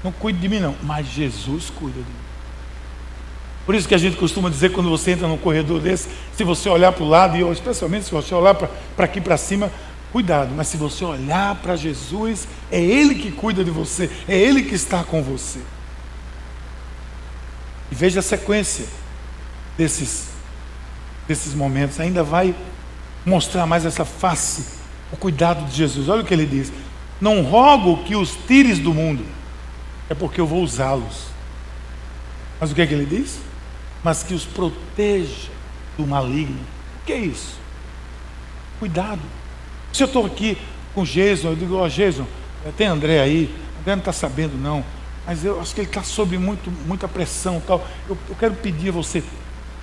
não 0.06 0.12
cuide 0.12 0.40
de 0.40 0.50
mim, 0.50 0.60
não, 0.60 0.74
mas 0.82 1.06
Jesus 1.06 1.70
cuida 1.70 2.00
de 2.00 2.00
mim. 2.00 2.26
Por 3.68 3.76
isso 3.76 3.88
que 3.88 3.94
a 3.94 4.00
gente 4.00 4.18
costuma 4.18 4.50
dizer 4.50 4.72
quando 4.72 4.90
você 4.90 5.12
entra 5.12 5.28
num 5.28 5.38
corredor 5.38 5.80
desse, 5.80 6.10
se 6.36 6.44
você 6.44 6.68
olhar 6.68 6.92
para 6.92 7.04
o 7.04 7.08
lado, 7.08 7.38
e 7.38 7.42
especialmente 7.52 8.06
se 8.06 8.12
você 8.12 8.34
olhar 8.34 8.56
para 8.56 8.68
aqui 8.98 9.22
para 9.22 9.38
cima, 9.38 9.72
cuidado, 10.12 10.56
mas 10.56 10.70
se 10.70 10.76
você 10.76 11.06
olhar 11.06 11.54
para 11.58 11.76
Jesus, 11.76 12.48
é 12.72 12.82
Ele 12.82 13.14
que 13.14 13.32
cuida 13.32 13.64
de 13.64 13.70
você, 13.70 14.10
é 14.28 14.36
Ele 14.36 14.64
que 14.64 14.74
está 14.74 15.04
com 15.04 15.22
você. 15.22 15.60
E 17.92 17.96
veja 17.96 18.22
a 18.22 18.24
sequência 18.24 18.88
desses, 19.78 20.30
desses 21.28 21.54
momentos. 21.54 22.00
Ainda 22.00 22.24
vai 22.24 22.56
mostrar 23.24 23.68
mais 23.68 23.86
essa 23.86 24.04
face, 24.04 24.66
o 25.12 25.18
cuidado 25.18 25.64
de 25.66 25.76
Jesus. 25.76 26.10
Olha 26.10 26.24
o 26.24 26.26
que 26.26 26.34
ele 26.34 26.48
diz: 26.48 26.72
Não 27.20 27.42
rogo 27.42 28.04
que 28.04 28.16
os 28.16 28.36
tires 28.48 28.80
do 28.80 28.94
mundo, 28.94 29.26
é 30.10 30.14
porque 30.14 30.40
eu 30.40 30.48
vou 30.48 30.62
usá-los. 30.62 31.28
Mas 32.60 32.72
o 32.72 32.76
que 32.76 32.82
é 32.82 32.88
que 32.88 32.94
ele 32.94 33.06
diz? 33.06 33.40
Mas 34.04 34.24
que 34.24 34.34
os 34.34 34.46
proteja 34.46 35.50
do 35.98 36.06
maligno. 36.06 36.60
O 37.02 37.06
que 37.06 37.14
é 37.14 37.20
isso? 37.20 37.58
Cuidado. 38.80 39.22
Se 39.94 40.04
eu 40.04 40.08
estou 40.08 40.26
aqui 40.26 40.58
com 40.94 41.04
Jason, 41.04 41.50
eu 41.50 41.56
digo, 41.56 41.76
ó 41.76 41.86
oh, 41.86 41.90
Jason, 41.90 42.26
tem 42.78 42.88
André 42.88 43.20
aí, 43.20 43.54
André 43.82 43.96
não 43.96 44.00
está 44.00 44.12
sabendo 44.12 44.58
não 44.58 44.84
mas 45.26 45.44
eu 45.44 45.60
acho 45.60 45.74
que 45.74 45.82
ele 45.82 45.88
está 45.88 46.04
sob 46.04 46.38
muito, 46.38 46.70
muita 46.86 47.08
pressão 47.08 47.62
tal. 47.66 47.86
Eu, 48.08 48.18
eu, 48.30 48.36
quero 48.36 48.54
pedir 48.56 48.90
a 48.90 48.92
você, 48.92 49.24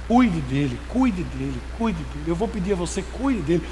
cuide 0.06 0.40
dele, 0.40 0.78
cuide 0.88 1.24
dele, 1.24 1.60
cuide 1.76 1.98
dele. 1.98 2.24
Eu 2.28 2.36
vou 2.36 2.46
pedir 2.46 2.74
a 2.74 2.76
você, 2.76 3.02
cuide 3.02 3.42
dele. 3.42 3.66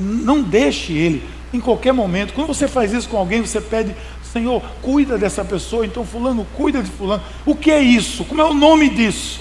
Não 0.00 0.42
deixe 0.42 0.92
ele 0.92 1.28
em 1.52 1.60
qualquer 1.60 1.92
momento. 1.92 2.32
Quando 2.32 2.48
você 2.48 2.66
faz 2.66 2.92
isso 2.92 3.08
com 3.08 3.16
alguém, 3.16 3.40
você 3.40 3.60
pede, 3.60 3.94
Senhor, 4.32 4.62
cuida 4.82 5.18
dessa 5.18 5.44
pessoa. 5.44 5.84
Então, 5.84 6.04
fulano, 6.04 6.46
cuida 6.56 6.82
de 6.82 6.90
fulano. 6.90 7.22
O 7.44 7.54
que 7.54 7.70
é 7.70 7.80
isso? 7.80 8.24
Como 8.24 8.40
é 8.40 8.44
o 8.44 8.54
nome 8.54 8.88
disso? 8.88 9.40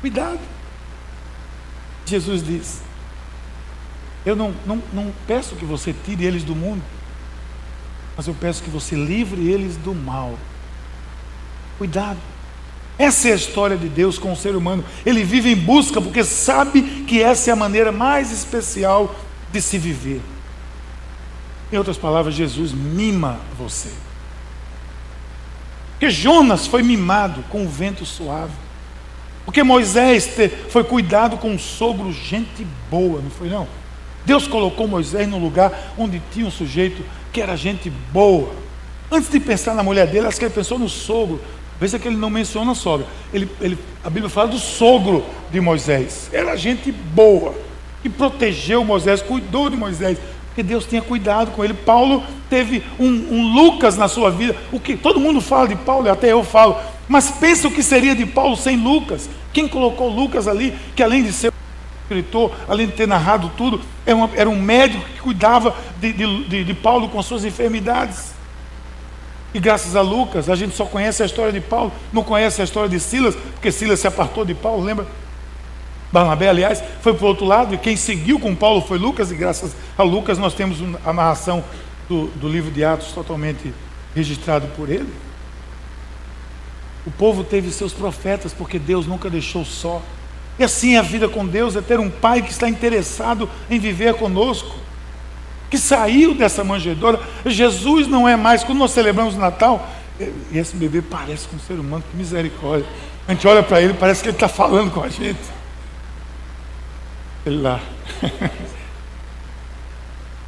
Cuidado. 0.00 0.40
Jesus 2.06 2.42
diz: 2.44 2.80
Eu 4.26 4.34
não, 4.34 4.54
não, 4.66 4.82
não 4.92 5.12
peço 5.26 5.54
que 5.56 5.64
você 5.64 5.94
tire 6.04 6.24
eles 6.24 6.42
do 6.42 6.56
mundo, 6.56 6.82
mas 8.16 8.26
eu 8.26 8.34
peço 8.34 8.62
que 8.62 8.70
você 8.70 8.96
livre 8.96 9.48
eles 9.48 9.76
do 9.76 9.94
mal. 9.94 10.36
Cuidado. 11.78 12.18
Essa 12.98 13.30
é 13.30 13.32
a 13.32 13.36
história 13.36 13.78
de 13.78 13.88
Deus 13.88 14.18
com 14.18 14.30
o 14.30 14.36
ser 14.36 14.54
humano. 14.54 14.84
Ele 15.06 15.24
vive 15.24 15.50
em 15.50 15.56
busca 15.56 16.02
porque 16.02 16.22
sabe 16.22 16.82
que 17.06 17.22
essa 17.22 17.48
é 17.48 17.52
a 17.52 17.56
maneira 17.56 17.90
mais 17.90 18.30
especial 18.30 19.14
de 19.52 19.60
se 19.60 19.78
viver. 19.78 20.20
Em 21.72 21.76
outras 21.76 21.96
palavras, 21.96 22.34
Jesus 22.34 22.72
mima 22.72 23.38
você. 23.58 23.90
Porque 25.92 26.10
Jonas 26.10 26.66
foi 26.66 26.82
mimado 26.82 27.44
com 27.50 27.64
o 27.64 27.68
vento 27.68 28.06
suave. 28.06 28.54
Porque 29.44 29.62
Moisés 29.62 30.30
foi 30.68 30.84
cuidado 30.84 31.36
com 31.36 31.50
um 31.50 31.58
sogro 31.58 32.12
gente 32.12 32.66
boa, 32.90 33.20
não 33.20 33.30
foi 33.30 33.48
não? 33.48 33.66
Deus 34.24 34.46
colocou 34.46 34.86
Moisés 34.86 35.28
no 35.28 35.38
lugar 35.38 35.92
onde 35.98 36.22
tinha 36.32 36.46
um 36.46 36.50
sujeito 36.50 37.04
que 37.32 37.40
era 37.40 37.56
gente 37.56 37.90
boa. 38.12 38.52
Antes 39.10 39.30
de 39.30 39.40
pensar 39.40 39.74
na 39.74 39.82
mulher 39.82 40.06
dele, 40.06 40.26
acho 40.26 40.38
que 40.38 40.44
ele 40.44 40.54
pensou 40.54 40.78
no 40.78 40.88
sogro. 40.88 41.40
Veja 41.80 41.98
que 41.98 42.06
ele 42.06 42.16
não 42.16 42.30
menciona 42.30 42.72
a 42.72 42.74
sogra. 42.74 43.06
Ele, 43.32 43.50
ele, 43.60 43.78
a 44.04 44.10
Bíblia 44.10 44.28
fala 44.28 44.48
do 44.48 44.58
sogro 44.58 45.24
de 45.50 45.60
Moisés. 45.60 46.28
Era 46.32 46.56
gente 46.56 46.92
boa, 46.92 47.54
que 48.02 48.08
protegeu 48.08 48.84
Moisés, 48.84 49.22
cuidou 49.22 49.68
de 49.68 49.76
Moisés, 49.76 50.18
porque 50.46 50.62
Deus 50.62 50.86
tinha 50.86 51.02
cuidado 51.02 51.52
com 51.52 51.64
ele. 51.64 51.74
Paulo 51.74 52.22
teve 52.48 52.82
um, 52.98 53.06
um 53.06 53.54
Lucas 53.54 53.96
na 53.96 54.08
sua 54.08 54.30
vida. 54.30 54.56
O 54.72 54.80
que 54.80 54.96
todo 54.96 55.20
mundo 55.20 55.40
fala 55.40 55.68
de 55.68 55.76
Paulo, 55.76 56.10
até 56.10 56.32
eu 56.32 56.42
falo. 56.42 56.76
Mas 57.08 57.30
pensa 57.30 57.68
o 57.68 57.70
que 57.70 57.82
seria 57.82 58.14
de 58.14 58.26
Paulo 58.26 58.56
sem 58.56 58.76
Lucas. 58.76 59.28
Quem 59.52 59.68
colocou 59.68 60.08
Lucas 60.08 60.46
ali, 60.46 60.76
que 60.94 61.02
além 61.02 61.22
de 61.22 61.32
ser 61.32 61.52
escritor, 62.02 62.52
além 62.68 62.86
de 62.86 62.92
ter 62.92 63.06
narrado 63.06 63.50
tudo, 63.56 63.80
era, 64.04 64.16
uma, 64.16 64.30
era 64.34 64.50
um 64.50 64.60
médico 64.60 65.04
que 65.04 65.20
cuidava 65.20 65.74
de, 66.00 66.12
de, 66.12 66.44
de, 66.44 66.64
de 66.64 66.74
Paulo 66.74 67.08
com 67.08 67.22
suas 67.22 67.44
enfermidades. 67.44 68.32
E 69.54 69.58
graças 69.58 69.96
a 69.96 70.00
Lucas, 70.00 70.48
a 70.48 70.54
gente 70.54 70.76
só 70.76 70.84
conhece 70.84 71.22
a 71.22 71.26
história 71.26 71.52
de 71.52 71.60
Paulo, 71.60 71.92
não 72.12 72.22
conhece 72.22 72.60
a 72.60 72.64
história 72.64 72.88
de 72.88 73.00
Silas, 73.00 73.34
porque 73.34 73.72
Silas 73.72 73.98
se 74.00 74.06
apartou 74.06 74.44
de 74.44 74.54
Paulo, 74.54 74.82
lembra? 74.82 75.06
Barnabé, 76.12 76.48
aliás, 76.48 76.82
foi 77.00 77.14
para 77.14 77.24
o 77.24 77.28
outro 77.28 77.46
lado, 77.46 77.74
e 77.74 77.78
quem 77.78 77.96
seguiu 77.96 78.40
com 78.40 78.54
Paulo 78.54 78.80
foi 78.80 78.98
Lucas, 78.98 79.30
e 79.30 79.34
graças 79.34 79.74
a 79.96 80.02
Lucas 80.02 80.38
nós 80.38 80.54
temos 80.54 80.78
a 81.04 81.12
narração 81.12 81.62
do, 82.08 82.26
do 82.28 82.48
livro 82.48 82.70
de 82.70 82.84
Atos 82.84 83.12
totalmente 83.12 83.72
registrado 84.14 84.66
por 84.76 84.88
ele. 84.88 85.12
O 87.06 87.10
povo 87.10 87.44
teve 87.44 87.70
seus 87.70 87.92
profetas, 87.92 88.52
porque 88.52 88.78
Deus 88.78 89.06
nunca 89.06 89.30
deixou 89.30 89.64
só. 89.64 90.02
E 90.58 90.64
assim 90.64 90.96
a 90.96 91.02
vida 91.02 91.28
com 91.28 91.46
Deus, 91.46 91.76
é 91.76 91.80
ter 91.80 91.98
um 91.98 92.10
pai 92.10 92.42
que 92.42 92.50
está 92.50 92.68
interessado 92.68 93.48
em 93.70 93.78
viver 93.78 94.14
conosco 94.14 94.76
que 95.70 95.78
saiu 95.78 96.34
dessa 96.34 96.64
manjedoura. 96.64 97.20
Jesus 97.46 98.08
não 98.08 98.28
é 98.28 98.36
mais, 98.36 98.64
quando 98.64 98.78
nós 98.78 98.90
celebramos 98.90 99.36
o 99.36 99.38
Natal, 99.38 99.88
e 100.50 100.58
esse 100.58 100.76
bebê 100.76 101.00
parece 101.00 101.46
com 101.46 101.56
um 101.56 101.60
ser 101.60 101.74
humano, 101.74 102.02
que 102.10 102.16
misericórdia. 102.16 102.86
A 103.26 103.32
gente 103.32 103.46
olha 103.46 103.62
para 103.62 103.80
ele, 103.80 103.94
parece 103.94 104.22
que 104.22 104.28
ele 104.28 104.36
está 104.36 104.48
falando 104.48 104.90
com 104.90 105.00
a 105.00 105.08
gente. 105.08 105.38
Lá. 107.56 107.80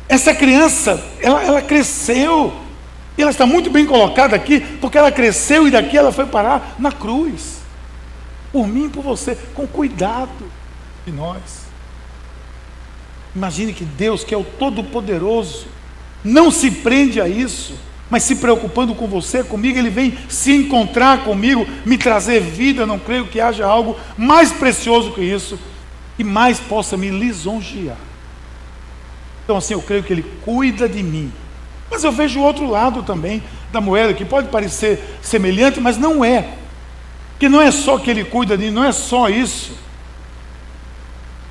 Essa 0.08 0.34
criança, 0.34 1.02
ela, 1.20 1.42
ela 1.42 1.62
cresceu. 1.62 2.52
E 3.16 3.22
ela 3.22 3.30
está 3.30 3.44
muito 3.44 3.70
bem 3.70 3.84
colocada 3.84 4.36
aqui, 4.36 4.60
porque 4.80 4.96
ela 4.96 5.12
cresceu 5.12 5.66
e 5.66 5.70
daqui 5.70 5.96
ela 5.96 6.12
foi 6.12 6.26
parar 6.26 6.76
na 6.78 6.92
cruz. 6.92 7.60
Por 8.52 8.66
mim 8.66 8.86
e 8.86 8.88
por 8.88 9.02
você, 9.02 9.36
com 9.54 9.66
cuidado 9.66 10.50
de 11.04 11.12
nós. 11.12 11.62
Imagine 13.34 13.72
que 13.72 13.84
Deus, 13.84 14.22
que 14.24 14.34
é 14.34 14.36
o 14.38 14.44
Todo-Poderoso, 14.44 15.66
não 16.22 16.50
se 16.50 16.70
prende 16.70 17.20
a 17.20 17.28
isso, 17.28 17.74
mas 18.10 18.22
se 18.22 18.36
preocupando 18.36 18.94
com 18.94 19.06
você, 19.06 19.42
comigo, 19.42 19.78
Ele 19.78 19.90
vem 19.90 20.16
se 20.28 20.52
encontrar 20.52 21.24
comigo, 21.24 21.66
me 21.84 21.96
trazer 21.96 22.40
vida. 22.40 22.86
Não 22.86 22.98
creio 22.98 23.26
que 23.26 23.40
haja 23.40 23.66
algo 23.66 23.98
mais 24.16 24.52
precioso 24.52 25.12
que 25.12 25.22
isso, 25.22 25.58
que 26.16 26.24
mais 26.24 26.58
possa 26.58 26.96
me 26.96 27.10
lisonjear. 27.10 27.96
Então, 29.44 29.56
assim, 29.56 29.74
eu 29.74 29.82
creio 29.82 30.02
que 30.02 30.12
Ele 30.12 30.24
cuida 30.44 30.88
de 30.88 31.02
mim. 31.02 31.32
Mas 31.90 32.04
eu 32.04 32.12
vejo 32.12 32.40
o 32.40 32.42
outro 32.42 32.68
lado 32.68 33.02
também 33.02 33.42
da 33.72 33.80
moeda, 33.80 34.14
que 34.14 34.24
pode 34.24 34.48
parecer 34.48 35.18
semelhante, 35.20 35.80
mas 35.80 35.98
não 35.98 36.24
é. 36.24 36.54
Que 37.38 37.48
não 37.48 37.60
é 37.60 37.70
só 37.70 37.98
que 37.98 38.10
Ele 38.10 38.24
cuida 38.24 38.56
de 38.56 38.66
mim, 38.66 38.70
não 38.70 38.84
é 38.84 38.92
só 38.92 39.28
isso. 39.28 39.76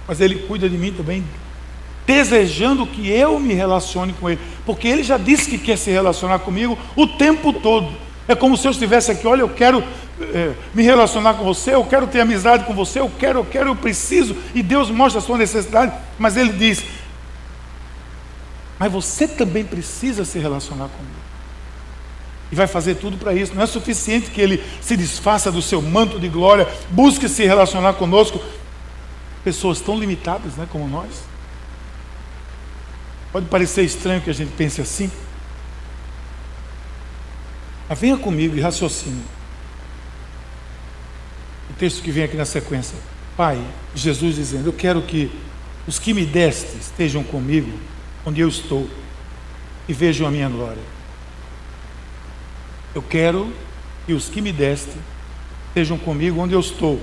Mas 0.07 0.19
Ele 0.21 0.35
cuida 0.35 0.69
de 0.69 0.77
mim 0.77 0.91
também 0.91 1.23
desejando 2.05 2.85
que 2.85 3.09
eu 3.09 3.39
me 3.39 3.53
relacione 3.53 4.13
com 4.13 4.29
Ele, 4.29 4.39
porque 4.65 4.87
Ele 4.87 5.03
já 5.03 5.17
disse 5.17 5.49
que 5.49 5.57
quer 5.57 5.77
se 5.77 5.91
relacionar 5.91 6.39
comigo 6.39 6.77
o 6.95 7.07
tempo 7.07 7.53
todo. 7.53 7.91
É 8.31 8.35
como 8.35 8.55
se 8.55 8.67
eu 8.67 8.71
estivesse 8.71 9.11
aqui, 9.11 9.27
olha, 9.27 9.41
eu 9.41 9.49
quero 9.49 9.83
é, 10.21 10.53
me 10.73 10.83
relacionar 10.83 11.33
com 11.33 11.43
você, 11.43 11.73
eu 11.73 11.83
quero 11.83 12.07
ter 12.07 12.21
amizade 12.21 12.63
com 12.63 12.73
você, 12.73 12.99
eu 12.99 13.11
quero, 13.19 13.39
eu 13.39 13.45
quero, 13.45 13.69
eu 13.69 13.75
preciso, 13.75 14.35
e 14.55 14.63
Deus 14.63 14.89
mostra 14.89 15.19
a 15.19 15.21
sua 15.21 15.37
necessidade, 15.37 15.91
mas 16.17 16.37
Ele 16.37 16.53
diz: 16.53 16.83
Mas 18.79 18.91
você 18.91 19.27
também 19.27 19.63
precisa 19.63 20.23
se 20.23 20.39
relacionar 20.39 20.87
comigo. 20.87 21.21
E 22.51 22.55
vai 22.55 22.67
fazer 22.67 22.95
tudo 22.95 23.17
para 23.17 23.33
isso. 23.33 23.55
Não 23.55 23.63
é 23.63 23.65
suficiente 23.65 24.29
que 24.29 24.41
ele 24.41 24.61
se 24.81 24.97
desfaça 24.97 25.49
do 25.49 25.61
seu 25.61 25.81
manto 25.81 26.19
de 26.19 26.27
glória, 26.27 26.67
busque 26.89 27.29
se 27.29 27.45
relacionar 27.45 27.93
conosco. 27.93 28.41
Pessoas 29.41 29.79
tão 29.79 29.97
limitadas 29.97 30.55
né, 30.55 30.67
como 30.69 30.87
nós. 30.87 31.23
Pode 33.31 33.45
parecer 33.45 33.83
estranho 33.83 34.21
que 34.21 34.29
a 34.29 34.33
gente 34.33 34.51
pense 34.51 34.81
assim. 34.81 35.09
Mas 37.91 37.99
venha 37.99 38.17
comigo 38.17 38.55
e 38.55 38.61
raciocine. 38.61 39.21
O 41.69 41.73
texto 41.73 42.01
que 42.01 42.09
vem 42.09 42.23
aqui 42.23 42.37
na 42.37 42.45
sequência. 42.45 42.95
Pai, 43.35 43.61
Jesus 43.93 44.37
dizendo: 44.37 44.69
Eu 44.69 44.71
quero 44.71 45.01
que 45.01 45.29
os 45.85 45.99
que 45.99 46.13
me 46.13 46.25
deste 46.25 46.77
estejam 46.77 47.21
comigo 47.21 47.69
onde 48.25 48.39
eu 48.39 48.47
estou 48.47 48.89
e 49.89 49.93
vejam 49.93 50.25
a 50.25 50.31
minha 50.31 50.47
glória. 50.47 50.81
Eu 52.95 53.01
quero 53.01 53.51
que 54.05 54.13
os 54.13 54.29
que 54.29 54.39
me 54.39 54.53
deste 54.53 54.93
estejam 55.67 55.97
comigo 55.97 56.39
onde 56.39 56.53
eu 56.53 56.61
estou 56.61 56.97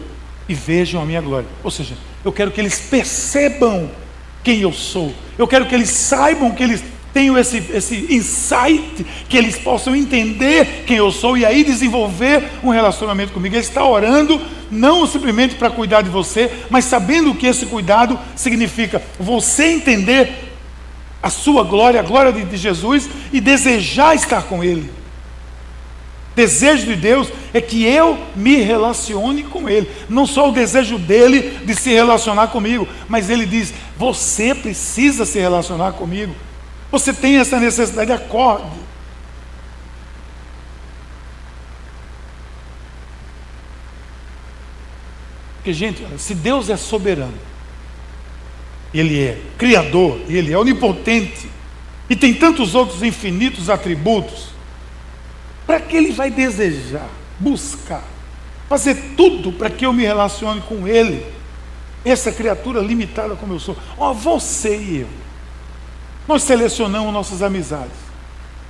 e 0.49 0.55
vejam 0.55 1.03
a 1.03 1.05
minha 1.05 1.21
glória. 1.21 1.51
Ou 1.63 1.71
seja, 1.71 1.99
eu 2.25 2.33
quero 2.33 2.51
que 2.51 2.63
eles 2.63 2.81
percebam 2.81 3.91
quem 4.43 4.61
eu 4.63 4.73
sou. 4.73 5.15
Eu 5.37 5.47
quero 5.47 5.67
que 5.67 5.75
eles 5.75 5.91
saibam 5.91 6.55
que 6.55 6.63
eles 6.63 6.83
tenham 7.19 7.37
esse, 7.37 7.57
esse 7.75 8.07
insight, 8.11 9.05
que 9.29 9.37
eles 9.37 9.59
possam 9.59 9.97
entender 9.97 10.85
quem 10.87 10.99
eu 10.99 11.11
sou 11.11 11.37
e 11.37 11.45
aí 11.45 11.65
desenvolver 11.65 12.45
um 12.63 12.71
relacionamento 12.71 13.33
comigo. 13.33 13.57
Ele 13.57 13.61
está 13.61 13.85
orando 13.85 14.41
não 14.71 15.05
simplesmente 15.05 15.57
para 15.57 15.69
cuidar 15.69 16.03
de 16.03 16.11
você, 16.11 16.49
mas 16.71 16.85
sabendo 16.85 17.35
que 17.35 17.49
esse 17.49 17.67
cuidado 17.67 18.17
significa 18.37 19.03
você 19.19 19.65
entender 19.65 20.55
a 21.21 21.29
sua 21.29 21.65
glória, 21.65 21.99
a 21.99 22.05
glória 22.05 22.33
de, 22.33 22.45
de 22.45 22.57
Jesus 22.57 23.11
e 23.33 23.41
desejar 23.41 24.15
estar 24.15 24.45
com 24.45 24.63
Ele 24.63 24.89
desejo 26.37 26.87
de 26.87 26.95
Deus 26.95 27.27
é 27.53 27.61
que 27.61 27.85
eu 27.85 28.17
me 28.37 28.59
relacione 28.59 29.43
com 29.43 29.69
Ele. 29.69 29.91
Não 30.09 30.25
só 30.25 30.49
o 30.49 30.53
desejo 30.53 30.97
dele 30.97 31.59
de 31.65 31.75
se 31.75 31.91
relacionar 31.91 32.47
comigo, 32.47 32.87
mas 33.09 33.29
ele 33.29 33.45
diz: 33.45 33.75
você 33.97 34.55
precisa 34.55 35.25
se 35.25 35.41
relacionar 35.41 35.95
comigo. 35.95 36.33
Você 36.91 37.13
tem 37.13 37.37
essa 37.37 37.61
necessidade, 37.61 38.13
acorde. 38.13 38.79
Porque, 45.57 45.73
gente, 45.73 46.03
se 46.19 46.35
Deus 46.35 46.71
é 46.71 46.77
soberano, 46.77 47.39
Ele 48.95 49.23
é 49.23 49.43
Criador, 49.59 50.21
Ele 50.29 50.53
é 50.53 50.59
onipotente, 50.59 51.51
e 52.09 52.17
tem 52.17 52.33
tantos 52.33 52.75
outros 52.75 53.03
infinitos 53.03 53.69
atributos, 53.69 54.49
para 55.67 55.79
que 55.79 55.95
ele 55.95 56.13
vai 56.13 56.31
desejar, 56.31 57.07
buscar, 57.39 58.03
fazer 58.69 58.95
tudo 59.15 59.53
para 59.53 59.69
que 59.69 59.85
eu 59.85 59.93
me 59.93 60.03
relacione 60.03 60.63
com 60.63 60.89
ele? 60.89 61.27
Essa 62.03 62.33
criatura 62.33 62.81
limitada 62.81 63.37
como 63.37 63.53
eu 63.53 63.61
sou. 63.61 63.77
Ó, 63.99 64.11
oh, 64.11 64.15
você 64.15 64.79
e 64.79 65.01
eu. 65.01 65.28
Nós 66.29 66.43
selecionamos 66.43 67.13
nossas 67.13 67.43
amizades. 67.43 67.97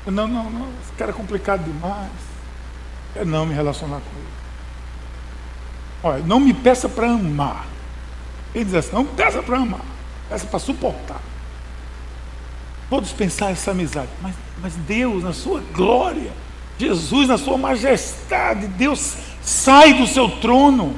Não, 0.07 0.29
não, 0.29 0.49
não, 0.49 0.69
esse 0.83 0.93
cara 0.97 1.11
é 1.11 1.15
complicado 1.15 1.65
demais. 1.65 2.09
Eu 3.17 3.27
não 3.27 3.45
me 3.45 3.53
relacionar 3.53 3.97
com 4.01 4.19
ele. 4.19 4.29
Olha, 6.03 6.23
não 6.25 6.39
me 6.39 6.55
peça 6.55 6.89
para 6.89 7.11
amar. 7.11 7.67
Ele 8.55 8.65
diz 8.65 8.75
assim, 8.75 8.93
não 8.93 9.03
me 9.03 9.11
peça 9.11 9.43
para 9.43 9.59
amar, 9.59 9.85
peça 10.29 10.47
para 10.47 10.59
suportar. 10.61 11.21
Vou 12.89 13.01
dispensar 13.01 13.51
essa 13.51 13.73
amizade. 13.73 14.09
Mas, 14.23 14.35
mas 14.63 14.75
Deus, 14.75 15.23
na 15.23 15.33
sua 15.33 15.61
glória, 15.75 16.33
Jesus, 16.79 17.29
na 17.29 17.37
sua 17.37 17.59
majestade, 17.59 18.69
Deus 18.69 19.17
sai 19.43 19.95
do 19.95 20.07
seu 20.07 20.31
trono 20.31 20.95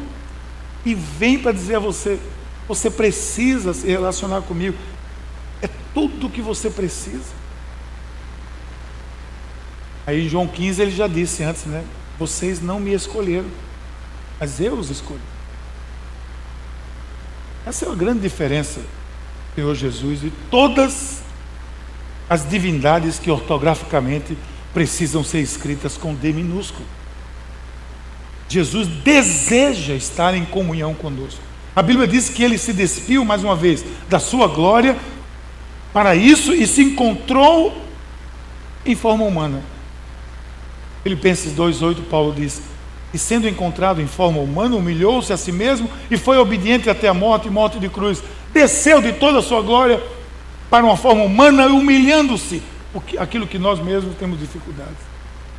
e 0.85 0.95
vem 0.95 1.39
para 1.39 1.53
dizer 1.53 1.77
a 1.77 1.81
você: 1.81 2.21
você 2.69 2.91
precisa 2.91 3.75
se 3.75 3.87
relacionar 3.87 4.43
comigo. 4.43 4.77
Tudo 5.95 6.27
o 6.27 6.31
que 6.31 6.41
você 6.41 6.71
precisa. 6.71 7.41
Aí 10.07 10.27
em 10.27 10.29
João 10.29 10.47
15 10.47 10.83
ele 10.83 10.91
já 10.91 11.07
disse 11.07 11.43
antes, 11.43 11.65
né? 11.67 11.85
Vocês 12.19 12.61
não 12.61 12.79
me 12.81 12.93
escolheram, 12.93 13.49
mas 14.39 14.61
eu 14.61 14.75
os 14.75 14.91
escolhi. 14.91 15.21
Essa 17.67 17.87
é 17.87 17.93
a 17.93 17.95
grande 17.95 18.21
diferença 18.21 18.81
Senhor 19.55 19.75
Jesus 19.75 20.23
e 20.25 20.33
todas 20.51 21.21
as 22.29 22.49
divindades 22.49 23.19
que 23.19 23.31
ortograficamente 23.31 24.39
precisam 24.73 25.25
ser 25.25 25.41
escritas 25.41 25.97
com 25.97 26.15
D 26.15 26.33
minúsculo. 26.33 26.87
Jesus 28.49 28.87
deseja 28.87 29.95
estar 29.95 30.35
em 30.35 30.45
comunhão 30.45 30.95
conosco. 30.95 31.41
A 31.75 31.83
Bíblia 31.83 32.07
diz 32.07 32.29
que 32.29 32.43
ele 32.43 32.59
se 32.59 32.73
despiu 32.73 33.25
mais 33.25 33.43
uma 33.45 33.57
vez 33.57 33.85
da 34.09 34.19
sua 34.19 34.47
glória 34.47 34.97
para 35.93 36.15
isso 36.15 36.53
e 36.53 36.67
se 36.67 36.83
encontrou 36.83 37.77
em 38.85 38.95
forma 38.95 39.25
humana. 39.25 39.63
Filipenses 41.03 41.53
2:8 41.53 42.03
Paulo 42.03 42.33
diz: 42.33 42.63
"E 43.13 43.19
sendo 43.19 43.49
encontrado 43.49 44.01
em 44.01 44.07
forma 44.07 44.41
humana, 44.41 44.77
humilhou-se 44.77 45.33
a 45.33 45.37
si 45.37 45.53
mesmo 45.53 45.89
e 46.11 46.17
foi 46.17 46.39
obediente 46.39 46.89
até 46.89 47.09
a 47.09 47.15
morte 47.15 47.49
e 47.49 47.51
morte 47.51 47.79
de 47.79 47.89
cruz. 47.89 48.23
Desceu 48.53 49.01
de 49.01 49.13
toda 49.13 49.39
a 49.39 49.43
sua 49.43 49.63
glória 49.63 50.01
para 50.69 50.85
uma 50.85 50.97
forma 50.97 51.25
humana, 51.25 51.67
humilhando-se 51.67 52.63
aquilo 53.19 53.47
que 53.47 53.59
nós 53.59 53.81
mesmos 53.81 54.15
temos 54.17 54.39
dificuldades. 54.39 55.11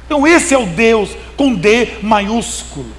Então, 0.05 0.27
esse 0.27 0.53
é 0.53 0.57
o 0.57 0.65
Deus 0.65 1.15
com 1.37 1.53
D 1.53 1.99
maiúsculo. 2.01 2.91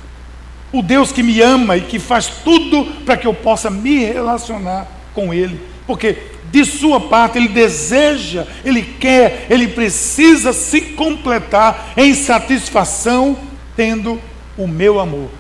O 0.72 0.82
Deus 0.82 1.12
que 1.12 1.22
me 1.22 1.40
ama 1.42 1.76
e 1.76 1.82
que 1.82 1.98
faz 1.98 2.26
tudo 2.42 2.86
para 3.04 3.16
que 3.16 3.26
eu 3.26 3.34
possa 3.34 3.70
me 3.70 4.04
relacionar 4.04 4.86
com 5.14 5.32
Ele. 5.32 5.60
Porque 5.86 6.31
de 6.52 6.66
sua 6.66 7.00
parte 7.00 7.38
ele 7.38 7.48
deseja, 7.48 8.46
ele 8.62 8.82
quer, 8.82 9.46
ele 9.48 9.68
precisa 9.68 10.52
se 10.52 10.82
completar 10.82 11.94
em 11.96 12.12
satisfação, 12.12 13.36
tendo 13.74 14.20
o 14.56 14.68
meu 14.68 15.00
amor. 15.00 15.30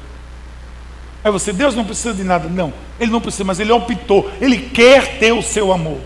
Aí 1.22 1.30
você, 1.30 1.52
Deus 1.52 1.74
não 1.76 1.84
precisa 1.84 2.14
de 2.14 2.24
nada. 2.24 2.48
Não, 2.48 2.72
ele 2.98 3.12
não 3.12 3.20
precisa, 3.20 3.44
mas 3.44 3.60
ele 3.60 3.70
optou, 3.70 4.30
ele 4.40 4.56
quer 4.56 5.18
ter 5.18 5.32
o 5.32 5.42
seu 5.42 5.70
amor. 5.70 5.98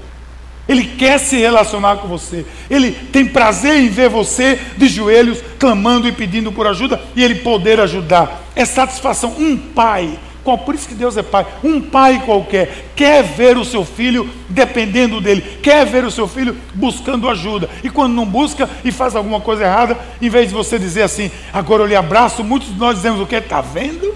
Ele 0.69 0.83
quer 0.83 1.19
se 1.19 1.37
relacionar 1.37 1.99
com 1.99 2.09
você. 2.09 2.45
Ele 2.69 2.91
tem 2.91 3.25
prazer 3.25 3.79
em 3.79 3.89
ver 3.89 4.09
você 4.09 4.61
de 4.77 4.89
joelhos, 4.89 5.39
clamando 5.61 6.09
e 6.09 6.13
pedindo 6.13 6.51
por 6.51 6.67
ajuda 6.67 7.01
e 7.15 7.23
ele 7.23 7.37
poder 7.37 7.79
ajudar. 7.79 8.43
É 8.57 8.65
satisfação. 8.65 9.37
Um 9.39 9.57
pai, 9.57 10.19
por 10.55 10.75
isso 10.75 10.87
que 10.87 10.95
Deus 10.95 11.17
é 11.17 11.23
pai, 11.23 11.47
um 11.65 11.81
pai 11.81 12.23
qualquer 12.25 12.91
quer 12.95 13.23
ver 13.23 13.57
o 13.57 13.65
seu 13.65 13.85
filho 13.85 14.29
dependendo 14.49 15.21
dele, 15.21 15.59
quer 15.63 15.87
ver 15.87 16.05
o 16.05 16.11
seu 16.11 16.29
filho 16.29 16.57
buscando 16.75 17.29
ajuda. 17.29 17.69
E 17.83 17.91
quando 17.91 18.15
não 18.15 18.27
busca 18.27 18.69
e 18.85 18.93
faz 18.93 19.17
alguma 19.17 19.41
coisa 19.41 19.65
errada, 19.65 19.99
em 20.21 20.29
vez 20.29 20.49
de 20.49 20.55
você 20.55 20.79
dizer 20.79 21.03
assim, 21.03 21.31
agora 21.53 21.83
eu 21.83 21.87
lhe 21.87 21.97
abraço, 21.97 22.45
muitos 22.45 22.69
de 22.69 22.79
nós 22.79 22.97
dizemos 22.97 23.21
o 23.21 23.27
que? 23.27 23.37
Está 23.37 23.61
vendo? 23.61 24.15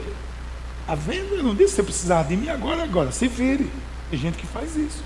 Está 0.80 0.94
vendo? 0.94 1.34
Eu 1.34 1.42
não 1.42 1.54
disse 1.54 1.70
que 1.70 1.76
você 1.76 1.82
precisava 1.82 2.28
de 2.28 2.36
mim 2.36 2.48
agora, 2.48 2.82
agora. 2.82 3.12
Se 3.12 3.28
vire. 3.28 3.70
Tem 4.10 4.18
gente 4.18 4.36
que 4.36 4.46
faz 4.46 4.76
isso. 4.76 5.04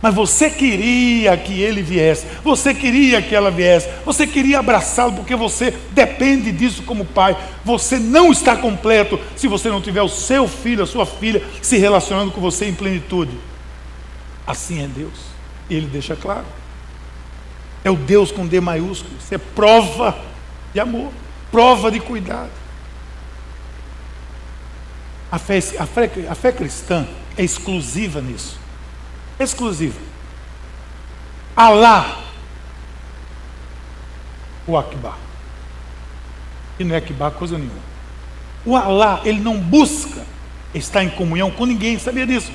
Mas 0.00 0.14
você 0.14 0.50
queria 0.50 1.36
que 1.36 1.60
ele 1.60 1.82
viesse, 1.82 2.26
você 2.44 2.74
queria 2.74 3.22
que 3.22 3.34
ela 3.34 3.50
viesse, 3.50 3.88
você 4.04 4.26
queria 4.26 4.58
abraçá-lo 4.58 5.14
porque 5.14 5.34
você 5.34 5.70
depende 5.92 6.52
disso 6.52 6.82
como 6.82 7.04
pai. 7.04 7.36
Você 7.64 7.98
não 7.98 8.30
está 8.30 8.54
completo 8.54 9.18
se 9.34 9.48
você 9.48 9.70
não 9.70 9.80
tiver 9.80 10.02
o 10.02 10.08
seu 10.08 10.46
filho, 10.46 10.82
a 10.82 10.86
sua 10.86 11.06
filha 11.06 11.42
se 11.62 11.78
relacionando 11.78 12.30
com 12.30 12.40
você 12.40 12.66
em 12.66 12.74
plenitude. 12.74 13.38
Assim 14.46 14.84
é 14.84 14.86
Deus, 14.86 15.18
e 15.68 15.74
ele 15.74 15.86
deixa 15.86 16.14
claro. 16.14 16.46
É 17.82 17.90
o 17.90 17.96
Deus 17.96 18.30
com 18.30 18.46
D 18.46 18.60
maiúsculo, 18.60 19.14
isso 19.18 19.34
é 19.34 19.38
prova 19.38 20.16
de 20.74 20.80
amor, 20.80 21.10
prova 21.50 21.90
de 21.90 22.00
cuidado. 22.00 22.50
A 25.32 25.38
fé, 25.38 25.58
a 25.78 25.86
fé, 25.86 26.10
a 26.28 26.34
fé 26.34 26.52
cristã 26.52 27.06
é 27.36 27.42
exclusiva 27.42 28.20
nisso 28.20 28.65
exclusiva. 29.38 29.98
Alá, 31.54 32.22
o 34.66 34.76
Akbar. 34.76 35.16
E 36.78 36.84
não 36.84 36.94
é 36.94 36.98
Akbar 36.98 37.30
coisa 37.32 37.56
nenhuma. 37.56 37.80
O 38.64 38.76
Alá, 38.76 39.20
ele 39.24 39.40
não 39.40 39.58
busca 39.58 40.24
estar 40.74 41.02
em 41.02 41.10
comunhão 41.10 41.50
com 41.50 41.64
ninguém, 41.64 41.98
sabia 41.98 42.26
disso? 42.26 42.50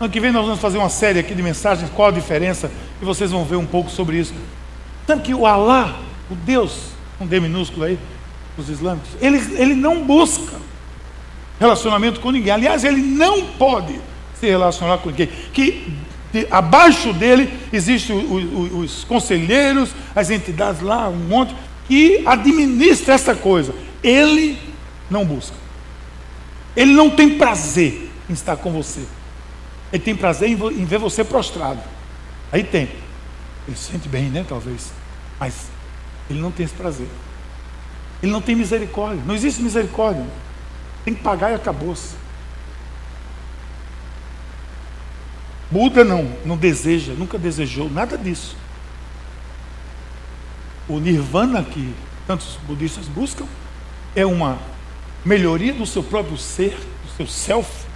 Ano 0.00 0.10
que 0.10 0.18
vem 0.18 0.32
nós 0.32 0.44
vamos 0.44 0.60
fazer 0.60 0.78
uma 0.78 0.88
série 0.88 1.20
aqui 1.20 1.34
de 1.34 1.42
mensagens, 1.42 1.90
qual 1.90 2.08
a 2.08 2.10
diferença, 2.10 2.70
e 3.00 3.04
vocês 3.04 3.30
vão 3.30 3.44
ver 3.44 3.56
um 3.56 3.66
pouco 3.66 3.90
sobre 3.90 4.18
isso. 4.18 4.34
Sabe 5.06 5.22
que 5.22 5.34
o 5.34 5.46
Alá, 5.46 5.98
o 6.30 6.34
Deus, 6.34 6.90
um 7.20 7.26
D 7.26 7.38
minúsculo 7.38 7.84
aí, 7.84 7.98
os 8.56 8.68
islâmicos, 8.68 9.10
ele, 9.20 9.38
ele 9.60 9.74
não 9.74 10.04
busca 10.04 10.56
relacionamento 11.60 12.20
com 12.20 12.30
ninguém. 12.30 12.52
Aliás, 12.52 12.84
ele 12.84 13.00
não 13.00 13.46
pode 13.52 14.00
se 14.38 14.46
relacionar 14.46 14.98
com 14.98 15.10
ninguém. 15.10 15.28
Que 15.52 15.92
de, 16.32 16.48
abaixo 16.50 17.12
dele 17.12 17.52
existem 17.72 18.16
os, 18.16 18.72
os 18.72 19.04
conselheiros, 19.04 19.90
as 20.14 20.30
entidades 20.30 20.80
lá, 20.80 21.08
um 21.08 21.16
monte, 21.16 21.54
que 21.86 22.26
administra 22.26 23.14
essa 23.14 23.34
coisa. 23.34 23.72
Ele 24.02 24.58
não 25.08 25.24
busca. 25.24 25.56
Ele 26.76 26.92
não 26.92 27.08
tem 27.08 27.38
prazer 27.38 28.10
em 28.28 28.32
estar 28.32 28.56
com 28.56 28.72
você. 28.72 29.02
Ele 29.92 30.02
tem 30.02 30.16
prazer 30.16 30.48
em, 30.48 30.54
em 30.54 30.84
ver 30.84 30.98
você 30.98 31.22
prostrado. 31.22 31.80
Aí 32.50 32.64
tem. 32.64 32.88
Ele 33.68 33.76
se 33.76 33.92
sente 33.92 34.08
bem, 34.08 34.24
né? 34.24 34.44
Talvez. 34.48 34.90
Mas 35.38 35.68
ele 36.28 36.40
não 36.40 36.50
tem 36.50 36.64
esse 36.64 36.74
prazer. 36.74 37.06
Ele 38.22 38.32
não 38.32 38.40
tem 38.40 38.56
misericórdia. 38.56 39.22
Não 39.24 39.34
existe 39.34 39.62
misericórdia. 39.62 40.26
Tem 41.04 41.14
que 41.14 41.22
pagar 41.22 41.52
e 41.52 41.54
acabou-se. 41.54 42.23
Buda 45.74 46.04
não, 46.04 46.30
não 46.44 46.56
deseja, 46.56 47.14
nunca 47.14 47.36
desejou 47.36 47.90
nada 47.90 48.16
disso. 48.16 48.56
O 50.88 51.00
nirvana 51.00 51.64
que 51.64 51.92
tantos 52.28 52.56
budistas 52.64 53.08
buscam 53.08 53.44
é 54.14 54.24
uma 54.24 54.56
melhoria 55.24 55.74
do 55.74 55.84
seu 55.84 56.00
próprio 56.00 56.38
ser, 56.38 56.78
do 57.04 57.16
seu 57.16 57.26
self, 57.26 57.86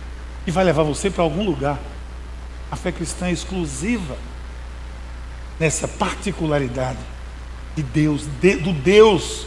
que 0.45 0.51
vai 0.51 0.64
levar 0.64 0.83
você 0.83 1.09
para 1.09 1.23
algum 1.23 1.45
lugar. 1.45 1.79
A 2.69 2.75
fé 2.75 2.91
cristã 2.91 3.29
é 3.29 3.33
exclusiva 3.33 4.19
nessa 5.61 5.87
particularidade 5.87 6.99
de 7.77 7.85
Deus, 7.85 8.27
de, 8.41 8.57
do 8.57 8.73
Deus, 8.73 9.47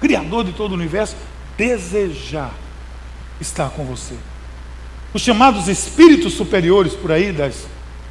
Criador 0.00 0.42
de 0.42 0.52
todo 0.52 0.72
o 0.72 0.74
universo, 0.74 1.14
desejar 1.56 2.52
estar 3.40 3.70
com 3.70 3.84
você. 3.84 4.16
Os 5.12 5.22
chamados 5.22 5.68
espíritos 5.68 6.34
superiores 6.34 6.92
por 6.92 7.10
aí 7.10 7.32
das, 7.32 7.66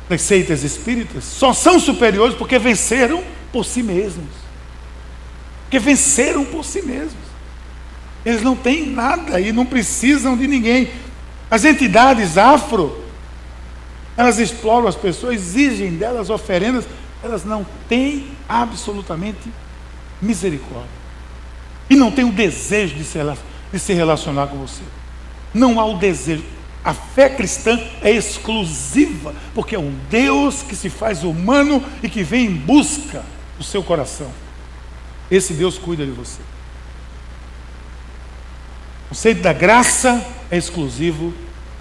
das 0.09 0.21
seitas 0.21 0.63
espíritas 0.63 1.23
só 1.23 1.53
são 1.53 1.79
superiores 1.79 2.35
porque 2.35 2.57
venceram 2.57 3.23
por 3.51 3.65
si 3.65 3.83
mesmos. 3.83 4.29
Porque 5.63 5.79
venceram 5.79 6.45
por 6.45 6.63
si 6.63 6.81
mesmos. 6.81 7.25
Eles 8.25 8.41
não 8.41 8.55
têm 8.55 8.87
nada 8.87 9.39
e 9.39 9.51
não 9.51 9.65
precisam 9.65 10.35
de 10.35 10.47
ninguém. 10.47 10.89
As 11.49 11.63
entidades 11.63 12.37
afro, 12.37 13.03
elas 14.17 14.39
exploram 14.39 14.87
as 14.87 14.95
pessoas, 14.95 15.35
exigem 15.35 15.91
delas 15.91 16.29
oferendas, 16.29 16.85
elas 17.23 17.45
não 17.45 17.65
têm 17.87 18.27
absolutamente 18.49 19.51
misericórdia. 20.21 20.89
E 21.89 21.95
não 21.95 22.11
têm 22.11 22.25
o 22.25 22.31
desejo 22.31 22.95
de 22.95 23.03
se, 23.03 23.19
de 23.71 23.79
se 23.79 23.93
relacionar 23.93 24.47
com 24.47 24.57
você. 24.57 24.81
Não 25.53 25.79
há 25.79 25.85
o 25.85 25.97
desejo. 25.97 26.43
A 26.85 26.93
fé 26.93 27.27
cristã 27.29 27.79
é 27.99 28.11
exclusiva, 28.11 29.33
porque 29.55 29.73
é 29.73 29.79
um 29.79 29.91
Deus 30.07 30.61
que 30.61 30.75
se 30.75 30.87
faz 30.87 31.23
humano 31.23 31.83
e 32.03 32.07
que 32.07 32.21
vem 32.21 32.45
em 32.45 32.55
busca 32.55 33.25
do 33.57 33.63
seu 33.63 33.81
coração. 33.81 34.31
Esse 35.31 35.55
Deus 35.55 35.79
cuida 35.79 36.05
de 36.05 36.11
você. 36.11 36.39
O 39.05 39.09
conceito 39.09 39.41
da 39.41 39.51
graça 39.51 40.23
é 40.51 40.57
exclusivo 40.57 41.33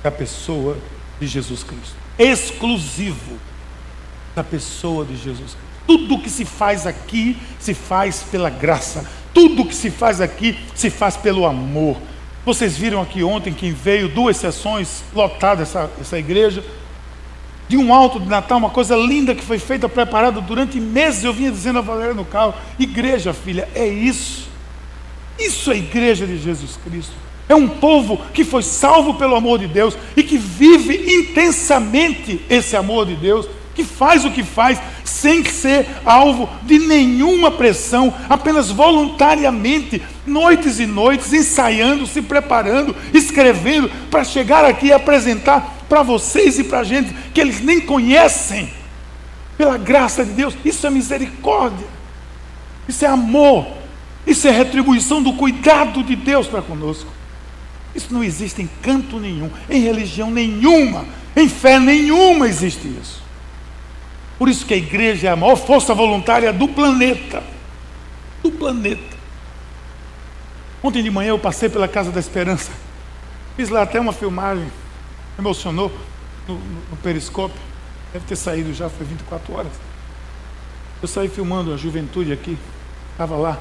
da 0.02 0.10
pessoa 0.10 0.78
de 1.20 1.26
Jesus 1.26 1.62
Cristo. 1.62 1.96
Exclusivo 2.18 3.38
da 4.34 4.42
pessoa 4.42 5.04
de 5.04 5.16
Jesus 5.16 5.52
Cristo. 5.52 5.58
Tudo 5.86 6.22
que 6.22 6.30
se 6.30 6.46
faz 6.46 6.86
aqui 6.86 7.36
se 7.60 7.74
faz 7.74 8.24
pela 8.30 8.48
graça. 8.48 9.04
Tudo 9.34 9.66
que 9.66 9.74
se 9.74 9.90
faz 9.90 10.22
aqui 10.22 10.58
se 10.74 10.88
faz 10.88 11.14
pelo 11.14 11.44
amor. 11.44 11.98
Vocês 12.44 12.76
viram 12.76 13.00
aqui 13.00 13.22
ontem 13.22 13.54
quem 13.54 13.72
veio, 13.72 14.08
duas 14.08 14.36
sessões 14.36 15.02
lotadas 15.14 15.68
essa, 15.68 15.90
essa 15.98 16.18
igreja, 16.18 16.62
de 17.66 17.76
um 17.76 17.94
alto 17.94 18.20
de 18.20 18.28
Natal, 18.28 18.58
uma 18.58 18.68
coisa 18.68 18.94
linda 18.94 19.34
que 19.34 19.42
foi 19.42 19.58
feita, 19.58 19.88
preparada 19.88 20.40
durante 20.40 20.78
meses. 20.78 21.24
Eu 21.24 21.32
vinha 21.32 21.50
dizendo 21.50 21.78
a 21.78 21.82
Valéria 21.82 22.12
no 22.12 22.24
carro: 22.24 22.54
Igreja, 22.78 23.32
filha, 23.32 23.68
é 23.74 23.86
isso. 23.86 24.48
Isso 25.38 25.70
é 25.70 25.74
a 25.74 25.78
igreja 25.78 26.26
de 26.26 26.36
Jesus 26.38 26.78
Cristo. 26.84 27.12
É 27.48 27.54
um 27.54 27.68
povo 27.68 28.18
que 28.32 28.44
foi 28.44 28.62
salvo 28.62 29.14
pelo 29.14 29.34
amor 29.34 29.58
de 29.58 29.66
Deus 29.66 29.96
e 30.16 30.22
que 30.22 30.38
vive 30.38 31.16
intensamente 31.16 32.40
esse 32.48 32.76
amor 32.76 33.06
de 33.06 33.16
Deus 33.16 33.46
que 33.74 33.84
faz 33.84 34.24
o 34.24 34.30
que 34.30 34.42
faz 34.42 34.78
sem 35.04 35.44
ser 35.44 35.86
alvo 36.04 36.48
de 36.62 36.78
nenhuma 36.78 37.50
pressão, 37.50 38.12
apenas 38.28 38.70
voluntariamente, 38.70 40.02
noites 40.26 40.78
e 40.78 40.86
noites, 40.86 41.32
ensaiando, 41.32 42.06
se 42.06 42.22
preparando, 42.22 42.94
escrevendo, 43.12 43.90
para 44.10 44.24
chegar 44.24 44.64
aqui 44.64 44.86
e 44.86 44.92
apresentar 44.92 45.84
para 45.88 46.02
vocês 46.02 46.58
e 46.58 46.64
para 46.64 46.80
a 46.80 46.84
gente 46.84 47.12
que 47.32 47.40
eles 47.40 47.60
nem 47.60 47.80
conhecem, 47.80 48.70
pela 49.56 49.76
graça 49.76 50.24
de 50.24 50.32
Deus. 50.32 50.54
Isso 50.64 50.86
é 50.86 50.90
misericórdia, 50.90 51.86
isso 52.88 53.04
é 53.04 53.08
amor, 53.08 53.66
isso 54.26 54.46
é 54.48 54.50
retribuição 54.50 55.22
do 55.22 55.32
cuidado 55.34 56.02
de 56.02 56.16
Deus 56.16 56.46
para 56.46 56.62
conosco. 56.62 57.10
Isso 57.94 58.12
não 58.12 58.24
existe 58.24 58.60
em 58.60 58.68
canto 58.82 59.20
nenhum, 59.20 59.50
em 59.70 59.80
religião 59.80 60.30
nenhuma, 60.30 61.06
em 61.36 61.48
fé 61.48 61.78
nenhuma 61.78 62.48
existe 62.48 62.88
isso. 62.88 63.23
Por 64.38 64.48
isso 64.48 64.66
que 64.66 64.74
a 64.74 64.76
igreja 64.76 65.28
é 65.28 65.30
a 65.30 65.36
maior 65.36 65.56
força 65.56 65.94
voluntária 65.94 66.52
do 66.52 66.68
planeta. 66.68 67.42
Do 68.42 68.50
planeta. 68.50 69.14
Ontem 70.82 71.02
de 71.02 71.10
manhã 71.10 71.30
eu 71.30 71.38
passei 71.38 71.68
pela 71.68 71.88
Casa 71.88 72.10
da 72.10 72.20
Esperança. 72.20 72.70
Fiz 73.56 73.68
lá 73.68 73.82
até 73.82 74.00
uma 74.00 74.12
filmagem. 74.12 74.70
Emocionou 75.38 75.90
no, 76.46 76.54
no 76.56 76.96
periscópio. 77.02 77.60
Deve 78.12 78.26
ter 78.26 78.36
saído 78.36 78.72
já, 78.74 78.88
foi 78.88 79.06
24 79.06 79.54
horas. 79.54 79.72
Eu 81.00 81.08
saí 81.08 81.28
filmando 81.28 81.72
a 81.72 81.76
juventude 81.76 82.32
aqui. 82.32 82.58
Estava 83.12 83.36
lá, 83.36 83.58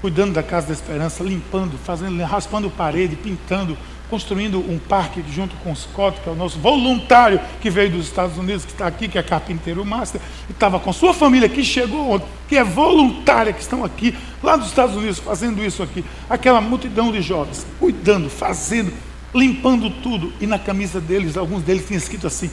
cuidando 0.00 0.34
da 0.34 0.42
Casa 0.42 0.66
da 0.66 0.72
Esperança, 0.74 1.24
limpando, 1.24 1.78
fazendo, 1.78 2.22
raspando 2.24 2.70
parede, 2.70 3.16
pintando, 3.16 3.76
construindo 4.10 4.58
um 4.58 4.78
parque 4.78 5.24
junto 5.32 5.56
com 5.56 5.72
o 5.72 5.76
Scott, 5.76 6.20
que 6.20 6.28
é 6.28 6.32
o 6.32 6.34
nosso 6.34 6.58
voluntário 6.58 7.40
que 7.60 7.70
veio 7.70 7.90
dos 7.90 8.06
Estados 8.06 8.36
Unidos, 8.36 8.64
que 8.64 8.72
está 8.72 8.86
aqui, 8.86 9.08
que 9.08 9.18
é 9.18 9.22
carpinteiro 9.22 9.84
master, 9.84 10.20
e 10.48 10.52
estava 10.52 10.78
com 10.78 10.92
sua 10.92 11.14
família 11.14 11.48
que 11.48 11.64
chegou 11.64 12.12
ontem, 12.12 12.26
que 12.48 12.56
é 12.56 12.64
voluntária, 12.64 13.52
que 13.52 13.60
estão 13.60 13.84
aqui, 13.84 14.16
lá 14.42 14.56
dos 14.56 14.68
Estados 14.68 14.94
Unidos, 14.94 15.18
fazendo 15.18 15.64
isso 15.64 15.82
aqui. 15.82 16.04
Aquela 16.28 16.60
multidão 16.60 17.10
de 17.10 17.22
jovens, 17.22 17.66
cuidando, 17.78 18.28
fazendo, 18.28 18.92
limpando 19.34 19.90
tudo. 19.90 20.32
E 20.40 20.46
na 20.46 20.58
camisa 20.58 21.00
deles, 21.00 21.36
alguns 21.36 21.62
deles 21.62 21.86
tinham 21.86 21.98
escrito 21.98 22.26
assim: 22.26 22.50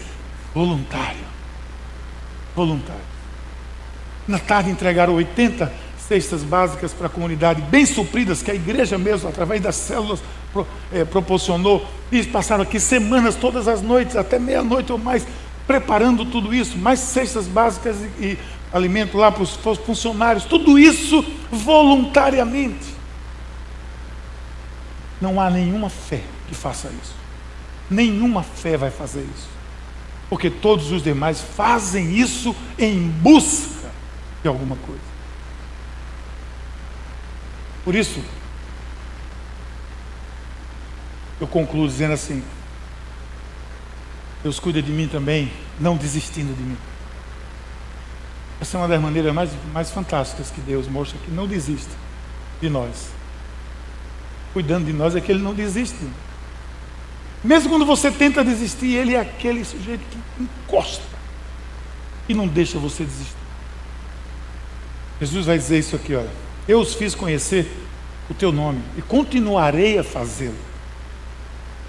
voluntário. 0.54 1.32
Voluntário. 2.56 3.12
Na 4.28 4.40
tarde 4.40 4.70
entregaram 4.70 5.14
80 5.14 5.72
cestas 6.08 6.44
básicas 6.44 6.92
para 6.92 7.08
a 7.08 7.10
comunidade, 7.10 7.62
bem 7.62 7.86
supridas, 7.86 8.42
que 8.42 8.52
a 8.52 8.56
igreja 8.56 8.98
mesmo, 8.98 9.30
através 9.30 9.62
das 9.62 9.76
células, 9.76 10.22
pro, 10.52 10.68
é, 10.92 11.04
proporcionou. 11.06 11.86
E 12.12 12.24
passaram 12.24 12.64
aqui 12.64 12.80
semanas, 12.80 13.36
todas 13.36 13.68
as 13.68 13.82
noites, 13.82 14.16
até 14.16 14.38
meia-noite 14.38 14.92
ou 14.92 14.98
mais, 14.98 15.26
preparando 15.66 16.26
tudo 16.26 16.54
isso, 16.54 16.78
mais 16.78 17.00
cestas 17.00 17.48
básicas 17.48 17.98
e, 18.20 18.24
e 18.24 18.40
alimento 18.72 19.18
lá 19.18 19.32
para 19.32 19.44
os 19.44 19.56
funcionários, 19.86 20.46
tudo 20.46 20.78
isso 20.78 21.24
voluntariamente. 21.52 22.96
Não 25.20 25.40
há 25.40 25.50
nenhuma 25.50 25.90
fé 25.90 26.22
que 26.48 26.56
faça 26.56 26.90
isso. 27.02 27.14
Nenhuma 27.90 28.42
fé 28.42 28.78
vai 28.78 28.90
fazer 28.90 29.22
isso. 29.22 29.50
Porque 30.30 30.50
todos 30.50 30.92
os 30.92 31.04
demais 31.04 31.42
fazem 31.42 32.14
isso 32.18 32.56
em 32.80 33.08
busca 33.08 33.92
de 34.42 34.48
alguma 34.48 34.76
coisa. 34.78 35.12
Por 37.84 37.96
isso, 37.96 38.22
eu 41.42 41.48
concluo 41.48 41.88
dizendo 41.88 42.14
assim: 42.14 42.42
Deus 44.44 44.60
cuida 44.60 44.82
de 44.82 44.92
mim 44.92 45.08
também, 45.08 45.52
não 45.80 45.98
desistindo 45.98 46.56
de 46.56 46.64
mim. 46.64 46.78
Essa 48.62 48.78
é 48.78 48.80
uma 48.80 48.88
das 48.88 49.02
maneiras 49.02 49.34
mais, 49.34 49.50
mais 49.74 49.90
fantásticas 49.90 50.52
que 50.52 50.62
Deus 50.62 50.88
mostra 50.88 51.18
que 51.26 51.32
não 51.32 51.48
desiste 51.48 51.90
de 52.62 52.70
nós. 52.70 53.10
Cuidando 54.54 54.86
de 54.86 54.94
nós 54.94 55.16
é 55.16 55.22
que 55.22 55.32
Ele 55.32 55.42
não 55.42 55.54
desiste. 55.54 55.98
Mesmo 57.44 57.70
quando 57.70 57.86
você 57.86 58.12
tenta 58.12 58.44
desistir, 58.44 58.94
Ele 58.94 59.16
é 59.16 59.20
aquele 59.20 59.66
sujeito 59.66 60.02
que 60.06 60.44
encosta 60.44 61.04
e 62.30 62.36
não 62.36 62.48
deixa 62.48 62.78
você 62.78 63.04
desistir. 63.04 63.36
Jesus 65.20 65.48
vai 65.48 65.58
dizer 65.58 65.80
isso 65.80 65.96
aqui, 65.96 66.14
olha. 66.14 66.30
Eu 66.68 66.80
os 66.80 66.94
fiz 66.94 67.16
conhecer 67.16 67.68
o 68.30 68.34
teu 68.34 68.52
nome 68.52 68.82
e 68.96 69.02
continuarei 69.02 69.98
a 69.98 70.04
fazê-lo, 70.04 70.56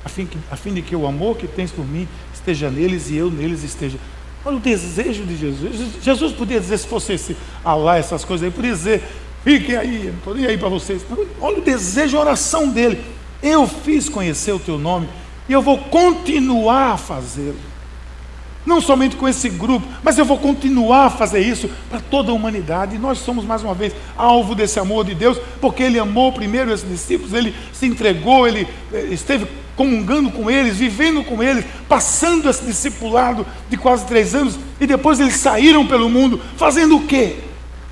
a 0.04 0.08
fim, 0.08 0.26
que, 0.26 0.38
a 0.50 0.56
fim 0.56 0.74
de 0.74 0.82
que 0.82 0.96
o 0.96 1.06
amor 1.06 1.36
que 1.36 1.46
tens 1.46 1.70
por 1.70 1.86
mim 1.86 2.08
esteja 2.32 2.70
neles 2.70 3.10
e 3.10 3.16
eu 3.16 3.30
neles 3.30 3.62
esteja. 3.62 3.98
Olha 4.44 4.56
o 4.56 4.60
desejo 4.60 5.24
de 5.24 5.36
Jesus. 5.36 6.02
Jesus 6.02 6.32
podia 6.32 6.58
dizer, 6.58 6.78
se 6.78 6.86
fosse 6.86 7.12
esse 7.12 7.36
Alá, 7.64 7.96
essas 7.96 8.24
coisas 8.24 8.44
aí, 8.44 8.50
podia 8.50 8.72
dizer, 8.72 9.02
fiquem 9.44 9.76
aí, 9.76 10.06
não 10.06 10.14
estou 10.14 10.34
nem 10.34 10.46
aí 10.46 10.58
para 10.58 10.68
vocês. 10.68 11.04
Olha 11.40 11.58
o 11.58 11.62
desejo, 11.62 12.16
a 12.16 12.20
oração 12.20 12.68
dele. 12.68 13.00
Eu 13.40 13.66
fiz 13.66 14.08
conhecer 14.08 14.52
o 14.52 14.58
teu 14.58 14.78
nome 14.78 15.08
e 15.48 15.52
eu 15.52 15.62
vou 15.62 15.78
continuar 15.78 16.92
a 16.92 16.96
fazê-lo. 16.96 17.72
Não 18.64 18.80
somente 18.80 19.16
com 19.16 19.28
esse 19.28 19.48
grupo, 19.48 19.86
mas 20.04 20.18
eu 20.18 20.24
vou 20.24 20.38
continuar 20.38 21.06
a 21.06 21.10
fazer 21.10 21.40
isso 21.40 21.68
para 21.90 22.00
toda 22.00 22.30
a 22.30 22.34
humanidade. 22.34 22.94
E 22.94 22.98
nós 22.98 23.18
somos, 23.18 23.44
mais 23.44 23.62
uma 23.62 23.74
vez, 23.74 23.92
alvo 24.16 24.54
desse 24.54 24.78
amor 24.78 25.04
de 25.04 25.14
Deus, 25.14 25.38
porque 25.60 25.82
Ele 25.82 25.98
amou 25.98 26.32
primeiro 26.32 26.72
esses 26.72 26.88
discípulos, 26.88 27.32
Ele 27.32 27.54
se 27.72 27.86
entregou, 27.86 28.46
Ele 28.46 28.68
eh, 28.92 29.08
esteve 29.10 29.48
comungando 29.76 30.30
com 30.30 30.50
eles, 30.50 30.76
vivendo 30.76 31.24
com 31.24 31.42
eles, 31.42 31.64
passando 31.88 32.48
esse 32.48 32.64
discipulado 32.64 33.46
de 33.68 33.76
quase 33.76 34.06
três 34.06 34.34
anos, 34.34 34.58
e 34.80 34.86
depois 34.86 35.18
eles 35.18 35.36
saíram 35.36 35.86
pelo 35.86 36.08
mundo, 36.08 36.40
fazendo 36.56 36.96
o 36.96 37.06
quê? 37.06 37.38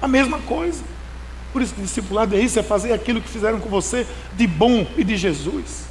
A 0.01 0.09
mesma 0.09 0.39
coisa. 0.41 0.83
Por 1.53 1.63
isso 1.63 1.75
que 1.75 1.83
discipulado 1.83 2.37
é 2.37 2.41
isso, 2.41 2.59
é 2.59 2.63
fazer 2.63 2.93
aquilo 2.93 3.21
que 3.21 3.29
fizeram 3.29 3.59
com 3.59 3.69
você 3.69 4.07
de 4.37 4.47
bom 4.47 4.87
e 4.97 5.03
de 5.03 5.17
Jesus. 5.17 5.89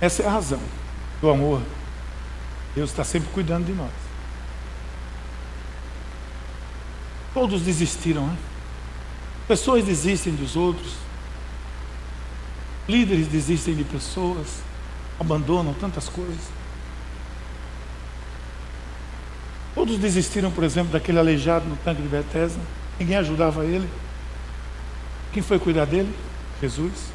Essa 0.00 0.22
é 0.22 0.26
a 0.26 0.30
razão 0.30 0.60
do 1.20 1.30
amor. 1.30 1.62
Deus 2.74 2.90
está 2.90 3.04
sempre 3.04 3.28
cuidando 3.32 3.66
de 3.66 3.72
nós. 3.72 3.92
Todos 7.32 7.62
desistiram, 7.62 8.26
né? 8.26 8.36
Pessoas 9.46 9.84
desistem 9.84 10.34
dos 10.34 10.56
outros. 10.56 10.94
Líderes 12.88 13.28
desistem 13.28 13.74
de 13.74 13.84
pessoas. 13.84 14.62
Abandonam 15.20 15.74
tantas 15.74 16.08
coisas. 16.08 16.40
Todos 19.74 19.98
desistiram, 19.98 20.50
por 20.50 20.64
exemplo, 20.64 20.92
daquele 20.92 21.18
aleijado 21.18 21.66
no 21.66 21.76
tanque 21.76 22.00
de 22.00 22.08
Bethesda. 22.08 22.60
Ninguém 22.98 23.16
ajudava 23.16 23.64
ele. 23.64 23.88
Quem 25.32 25.42
foi 25.42 25.58
cuidar 25.58 25.84
dele? 25.84 26.14
Jesus. 26.60 27.08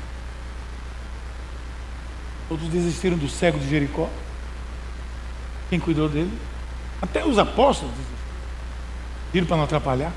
Todos 2.48 2.68
desistiram 2.68 3.18
do 3.18 3.30
cego 3.30 3.58
de 3.58 3.70
Jericó. 3.70 4.10
Quem 5.70 5.80
cuidou 5.80 6.10
dele? 6.10 6.32
Até 7.02 7.26
os 7.26 7.40
apóstolos 7.40 7.94
desistiram. 7.94 8.20
Viram 9.32 9.48
para 9.48 9.58
não 9.58 9.64
atrapalhar. 9.64 10.12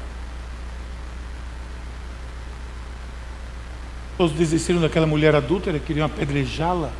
Todos 4.22 4.36
desistiram 4.36 4.80
daquela 4.80 5.04
mulher 5.04 5.34
adúltera, 5.34 5.80
queriam 5.80 6.06
apedrejá-la. 6.06 6.92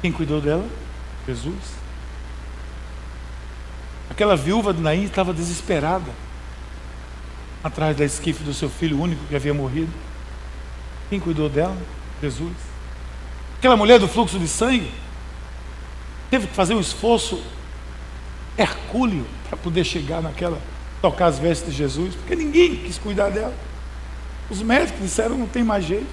Quem 0.00 0.10
cuidou 0.10 0.40
dela? 0.40 0.66
Jesus. 1.28 1.54
Aquela 4.08 4.34
viúva 4.34 4.72
de 4.72 4.80
Naim 4.80 5.04
estava 5.04 5.34
desesperada, 5.34 6.10
atrás 7.62 7.94
da 7.94 8.06
esquife 8.06 8.42
do 8.42 8.54
seu 8.54 8.70
filho 8.70 8.98
único 8.98 9.22
que 9.26 9.36
havia 9.36 9.52
morrido. 9.52 9.92
Quem 11.10 11.20
cuidou 11.20 11.50
dela? 11.50 11.76
Jesus. 12.22 12.56
Aquela 13.58 13.76
mulher 13.76 14.00
do 14.00 14.08
fluxo 14.08 14.38
de 14.38 14.48
sangue 14.48 14.90
teve 16.30 16.46
que 16.46 16.54
fazer 16.54 16.72
um 16.72 16.80
esforço 16.80 17.38
hercúleo 18.56 19.26
para 19.46 19.58
poder 19.58 19.84
chegar 19.84 20.22
naquela, 20.22 20.58
tocar 21.02 21.26
as 21.26 21.38
vestes 21.38 21.70
de 21.70 21.76
Jesus, 21.76 22.14
porque 22.14 22.34
ninguém 22.34 22.76
quis 22.76 22.96
cuidar 22.96 23.28
dela. 23.28 23.54
Os 24.52 24.60
médicos 24.60 25.00
disseram 25.00 25.38
não 25.38 25.46
tem 25.46 25.64
mais 25.64 25.82
jeito. 25.82 26.06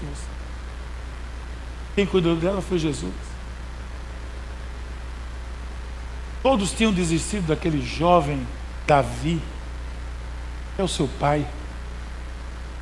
Quem 1.94 2.06
cuidou 2.06 2.38
dela 2.38 2.62
foi 2.62 2.80
Jesus. 2.80 3.12
Todos 6.42 6.72
tinham 6.72 6.94
desistido 6.94 7.48
daquele 7.48 7.86
jovem 7.86 8.48
Davi, 8.88 9.42
é 10.78 10.82
o 10.82 10.88
seu 10.88 11.10
pai. 11.20 11.46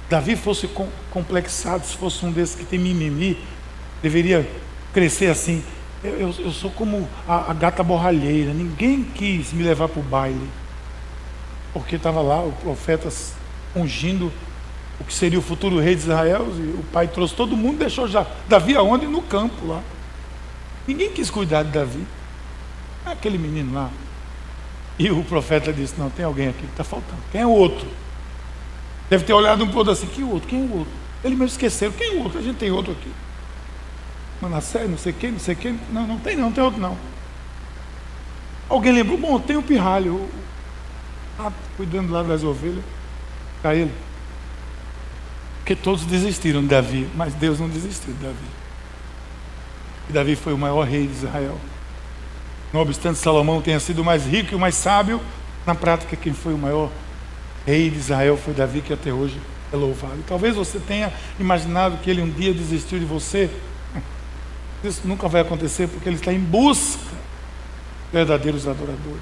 Davi 0.08 0.36
fosse 0.36 0.70
complexado, 1.10 1.88
se 1.88 1.98
fosse 1.98 2.24
um 2.24 2.32
desses 2.32 2.56
que 2.56 2.64
tem 2.64 2.78
mimimi, 2.78 3.44
deveria 4.00 4.48
crescer 4.94 5.32
assim. 5.32 5.64
Eu, 6.04 6.18
eu, 6.18 6.36
eu 6.38 6.52
sou 6.52 6.70
como 6.70 7.10
a, 7.28 7.50
a, 7.50 7.54
gata 7.56 7.82
borralheira, 7.82 8.54
ninguém 8.54 9.04
quis 9.04 9.52
me 9.54 9.64
levar 9.64 9.90
para 9.90 10.00
o 10.00 10.04
baile, 10.04 10.48
porque 11.74 11.96
estava 11.96 12.22
lá 12.22 12.44
o 12.44 12.52
profeta 12.52 13.10
ungindo 13.76 14.32
o 15.00 15.04
que 15.04 15.14
seria 15.14 15.38
o 15.38 15.42
futuro 15.42 15.80
rei 15.80 15.96
de 15.96 16.02
Israel, 16.02 16.44
o 16.44 16.84
pai 16.92 17.08
trouxe 17.08 17.36
todo 17.36 17.56
mundo, 17.56 17.78
deixou 17.78 18.08
já 18.08 18.26
Davi 18.48 18.76
aonde? 18.76 19.06
No 19.06 19.22
campo 19.22 19.68
lá. 19.68 19.82
Ninguém 20.88 21.12
quis 21.12 21.30
cuidar 21.30 21.64
de 21.64 21.72
Davi 21.72 22.06
aquele 23.06 23.38
menino 23.38 23.74
lá. 23.74 23.90
E 24.98 25.12
o 25.12 25.24
profeta 25.24 25.72
disse: 25.72 25.96
Não, 25.98 26.10
tem 26.10 26.26
alguém 26.26 26.48
aqui 26.48 26.62
que 26.62 26.72
está 26.72 26.84
faltando. 26.84 27.22
Quem 27.32 27.42
é 27.42 27.46
o 27.46 27.52
outro? 27.52 27.88
Deve 29.10 29.24
ter 29.24 29.34
olhado 29.34 29.64
um 29.64 29.68
pouco 29.68 29.92
assim: 29.92 30.08
Que 30.08 30.24
outro? 30.24 30.48
Quem 30.48 30.62
é 30.62 30.64
o 30.64 30.78
outro? 30.80 30.94
Ele 31.24 31.36
mesmo 31.36 31.48
esqueceu: 31.48 31.92
Quem 31.92 32.08
é 32.08 32.14
o 32.16 32.24
outro? 32.24 32.40
A 32.40 32.42
gente 32.42 32.58
tem 32.58 32.72
outro 32.72 32.94
aqui. 32.94 33.12
Manassés, 34.42 34.90
não 34.90 34.98
sei 34.98 35.14
quem, 35.14 35.32
não 35.32 35.40
sei 35.40 35.56
quem. 35.56 35.80
Não, 35.92 36.08
não 36.08 36.20
tem 36.20 36.36
não, 36.36 36.52
tem 36.52 36.64
outro 36.64 36.80
não. 36.80 36.98
Alguém 38.70 38.92
lembrou? 38.92 39.18
Bom, 39.18 39.40
tem 39.40 39.56
o 39.56 39.64
pirralho. 39.64 40.30
Ah, 41.40 41.52
cuidando 41.76 42.12
lá 42.12 42.24
das 42.24 42.44
ovelhas. 42.44 42.84
Para 43.62 43.76
ele. 43.76 43.92
Porque 45.68 45.84
todos 45.84 46.06
desistiram 46.06 46.62
de 46.62 46.70
Davi, 46.70 47.10
mas 47.14 47.34
Deus 47.34 47.60
não 47.60 47.68
desistiu 47.68 48.14
de 48.14 48.24
Davi. 48.24 48.38
E 50.10 50.14
Davi 50.14 50.34
foi 50.38 50.54
o 50.54 50.58
maior 50.58 50.88
rei 50.88 51.06
de 51.06 51.12
Israel. 51.12 51.60
Não 52.72 52.80
obstante 52.80 53.20
Salomão 53.20 53.62
tenha 53.62 53.78
sido 53.78 54.02
o 54.02 54.06
mais 54.06 54.26
rico 54.26 54.54
e 54.54 54.56
o 54.56 54.60
mais 54.60 54.76
sábio, 54.76 55.20
na 55.66 55.76
prática 55.76 56.16
quem 56.16 56.32
foi 56.32 56.54
o 56.54 56.58
maior 56.58 56.90
rei 57.66 57.90
de 57.90 57.98
Israel 57.98 58.38
foi 58.38 58.54
Davi, 58.54 58.80
que 58.80 58.94
até 58.94 59.12
hoje 59.12 59.42
é 59.74 59.76
louvado. 59.76 60.18
E 60.18 60.24
talvez 60.26 60.56
você 60.56 60.80
tenha 60.80 61.12
imaginado 61.38 61.98
que 61.98 62.10
ele 62.10 62.22
um 62.22 62.30
dia 62.30 62.54
desistiu 62.54 62.98
de 62.98 63.04
você. 63.04 63.50
Isso 64.82 65.02
nunca 65.04 65.28
vai 65.28 65.42
acontecer 65.42 65.90
porque 65.90 66.08
ele 66.08 66.16
está 66.16 66.32
em 66.32 66.40
busca 66.40 67.10
de 67.10 68.14
verdadeiros 68.14 68.70
adoradores. 68.70 69.20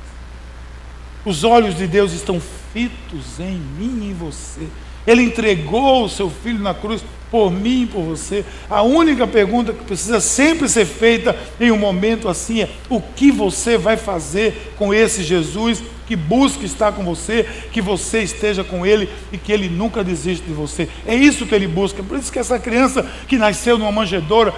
Os 1.25 1.43
olhos 1.43 1.75
de 1.75 1.88
Deus 1.88 2.13
estão 2.13 2.39
fitos 2.71 3.39
em 3.39 3.58
mim 3.58 4.03
e 4.03 4.12
em 4.12 4.13
você. 4.13 4.69
Ele 5.05 5.21
entregou 5.23 6.03
o 6.03 6.09
seu 6.09 6.29
filho 6.29 6.59
na 6.59 6.73
cruz 6.73 7.03
por 7.29 7.51
mim 7.51 7.83
e 7.83 7.85
por 7.85 8.01
você. 8.01 8.45
A 8.69 8.81
única 8.81 9.27
pergunta 9.27 9.73
que 9.73 9.83
precisa 9.83 10.19
sempre 10.19 10.69
ser 10.69 10.85
feita 10.85 11.35
em 11.59 11.71
um 11.71 11.77
momento 11.77 12.29
assim 12.29 12.61
é: 12.61 12.69
o 12.89 13.01
que 13.01 13.31
você 13.31 13.77
vai 13.77 13.97
fazer 13.97 14.73
com 14.77 14.93
esse 14.93 15.23
Jesus 15.23 15.83
que 16.07 16.15
busca 16.15 16.63
estar 16.63 16.91
com 16.91 17.03
você, 17.03 17.47
que 17.71 17.81
você 17.81 18.21
esteja 18.21 18.63
com 18.63 18.85
ele 18.85 19.09
e 19.31 19.37
que 19.37 19.51
ele 19.51 19.67
nunca 19.67 20.03
desiste 20.03 20.45
de 20.45 20.53
você? 20.53 20.87
É 21.05 21.15
isso 21.15 21.45
que 21.45 21.53
ele 21.53 21.67
busca. 21.67 22.01
Por 22.01 22.17
isso 22.17 22.31
que 22.31 22.39
essa 22.39 22.57
criança 22.57 23.05
que 23.27 23.37
nasceu 23.37 23.77
numa 23.77 23.91
manjedoura 23.91 24.53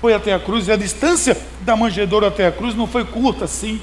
foi 0.00 0.14
até 0.14 0.32
a 0.34 0.38
cruz 0.38 0.68
e 0.68 0.72
a 0.72 0.76
distância 0.76 1.36
da 1.62 1.74
manjedoura 1.74 2.28
até 2.28 2.46
a 2.46 2.52
cruz 2.52 2.74
não 2.74 2.86
foi 2.86 3.04
curta 3.04 3.46
assim. 3.46 3.80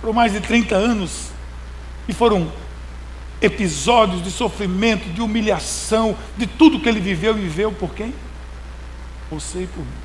Por 0.00 0.12
mais 0.12 0.32
de 0.32 0.40
30 0.40 0.74
anos. 0.74 1.28
E 2.08 2.12
foram 2.12 2.50
episódios 3.42 4.22
de 4.22 4.30
sofrimento, 4.30 5.08
de 5.10 5.20
humilhação, 5.20 6.16
de 6.38 6.46
tudo 6.46 6.80
que 6.80 6.88
ele 6.88 7.00
viveu, 7.00 7.34
viveu 7.34 7.72
por 7.72 7.92
quem? 7.92 8.14
Você 9.30 9.64
e 9.64 9.66
por 9.66 9.80
mim. 9.80 10.02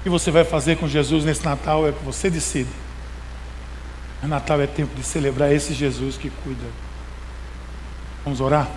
O 0.00 0.02
que 0.04 0.08
você 0.08 0.30
vai 0.30 0.44
fazer 0.44 0.76
com 0.76 0.88
Jesus 0.88 1.24
nesse 1.24 1.44
Natal 1.44 1.86
é 1.86 1.92
que 1.92 2.02
você 2.02 2.30
decide. 2.30 2.70
O 4.22 4.26
Natal 4.26 4.60
é 4.60 4.66
tempo 4.66 4.94
de 4.94 5.02
celebrar 5.02 5.52
esse 5.52 5.74
Jesus 5.74 6.16
que 6.16 6.30
cuida. 6.30 6.64
Vamos 8.24 8.40
orar? 8.40 8.70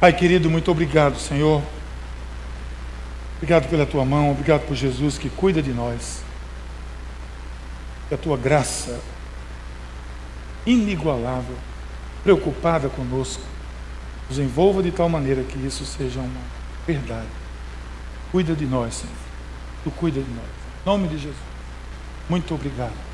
Pai 0.00 0.12
querido, 0.12 0.50
muito 0.50 0.68
obrigado, 0.70 1.18
Senhor. 1.18 1.62
Obrigado 3.36 3.68
pela 3.68 3.86
tua 3.86 4.04
mão, 4.04 4.32
obrigado 4.32 4.66
por 4.66 4.74
Jesus 4.74 5.16
que 5.16 5.28
cuida 5.28 5.62
de 5.62 5.72
nós. 5.72 6.22
Que 8.08 8.14
a 8.14 8.18
tua 8.18 8.36
graça 8.36 9.00
inigualável, 10.66 11.56
preocupada 12.22 12.88
conosco, 12.88 13.42
nos 14.28 14.38
envolva 14.38 14.82
de 14.82 14.90
tal 14.90 15.08
maneira 15.08 15.42
que 15.42 15.58
isso 15.58 15.84
seja 15.84 16.20
uma 16.20 16.40
verdade. 16.86 17.28
Cuida 18.32 18.54
de 18.54 18.66
nós, 18.66 18.94
Senhor. 18.94 19.14
Tu 19.84 19.90
cuida 19.90 20.20
de 20.20 20.30
nós. 20.30 20.44
Em 20.82 20.86
nome 20.86 21.08
de 21.08 21.18
Jesus. 21.18 21.36
Muito 22.28 22.54
obrigado. 22.54 23.13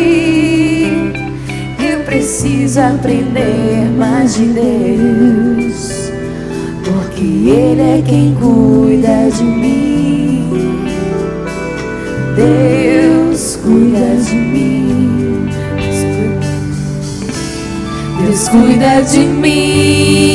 Preciso 2.11 2.81
aprender 2.81 3.89
mais 3.97 4.35
de 4.35 4.47
Deus, 4.47 6.11
porque 6.83 7.23
Ele 7.23 7.81
é 7.81 8.03
quem 8.05 8.35
cuida 8.35 9.29
de 9.33 9.41
mim. 9.41 10.83
Deus 12.35 13.55
cuida 13.63 14.17
de 14.25 14.35
mim. 14.35 15.49
Deus 18.19 18.49
cuida 18.49 19.01
de 19.03 19.19
mim. 19.19 20.27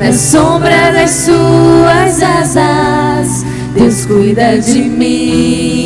Na 0.00 0.12
sombra 0.12 0.90
das 0.90 1.10
suas 1.10 2.20
asas, 2.20 3.46
Deus 3.76 4.04
cuida 4.04 4.58
de 4.58 4.82
mim. 4.82 5.85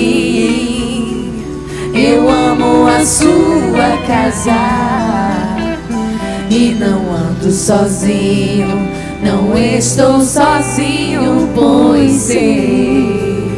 Eu 2.03 2.27
amo 2.27 2.87
a 2.87 3.05
sua 3.05 3.95
casa 4.07 4.57
e 6.49 6.73
não 6.73 7.13
ando 7.13 7.51
sozinho. 7.51 8.89
Não 9.23 9.55
estou 9.55 10.19
sozinho, 10.21 11.47
pois 11.53 12.11
sei. 12.13 13.51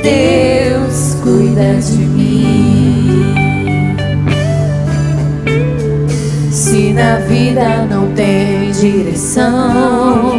Deus 0.00 1.16
cuida 1.24 1.74
de 1.74 1.96
mim. 1.96 3.34
Se 6.52 6.92
na 6.92 7.16
vida 7.16 7.84
não 7.90 8.12
tem 8.12 8.70
direção, 8.70 10.34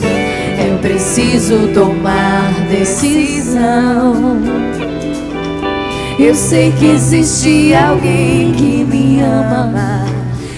é 0.00 0.78
preciso 0.80 1.72
tomar 1.74 2.52
decisão. 2.70 4.38
Eu 6.18 6.34
sei 6.34 6.72
que 6.72 6.86
existe 6.86 7.74
alguém 7.74 8.52
que 8.52 8.84
me 8.84 9.20
ama, 9.20 10.04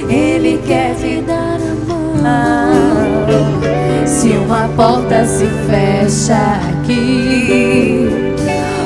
Ele 0.08 0.60
quer 0.66 0.94
te 0.94 1.20
dar 1.20 1.58
a 1.60 1.74
mão. 2.22 4.06
Se 4.06 4.28
uma 4.28 4.68
porta 4.76 5.24
se 5.26 5.46
fecha 5.68 6.60
aqui 6.70 8.30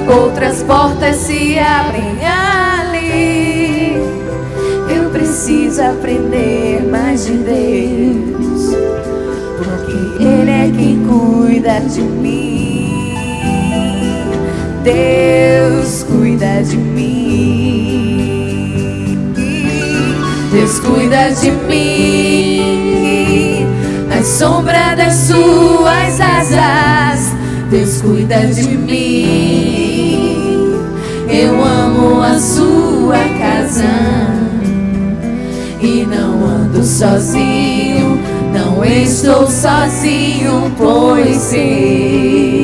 outras 0.09 0.63
portas 0.63 1.17
se 1.17 1.59
abrem 1.59 2.19
ali. 2.27 3.95
Eu 4.95 5.11
preciso 5.11 5.83
aprender 5.83 6.83
mais 6.91 7.27
de 7.27 7.33
Deus, 7.33 8.75
porque 9.59 10.23
Ele 10.23 10.51
é 10.51 10.73
quem 10.77 11.05
cuida 11.07 11.81
de 11.81 12.03
mim. 12.03 12.74
Deus 14.85 16.05
cuida 16.05 16.63
de 16.63 16.77
mim. 16.77 17.17
Deus 20.53 20.79
cuida 20.79 21.31
de 21.31 21.51
mim. 21.51 22.85
Na 24.11 24.23
sombra 24.23 24.95
das 24.95 25.15
suas 25.15 26.21
asas, 26.21 27.35
Deus 27.71 28.03
cuida 28.03 28.47
de 28.47 28.77
mim. 28.77 30.45
Eu 31.31 31.65
amo 31.65 32.23
a 32.23 32.39
sua 32.39 33.25
casa 33.39 33.89
e 35.81 36.07
não 36.07 36.45
ando 36.45 36.85
sozinho, 36.85 38.19
não 38.53 38.85
estou 38.85 39.47
sozinho, 39.51 40.71
pois 40.77 41.37
sei. 41.37 42.64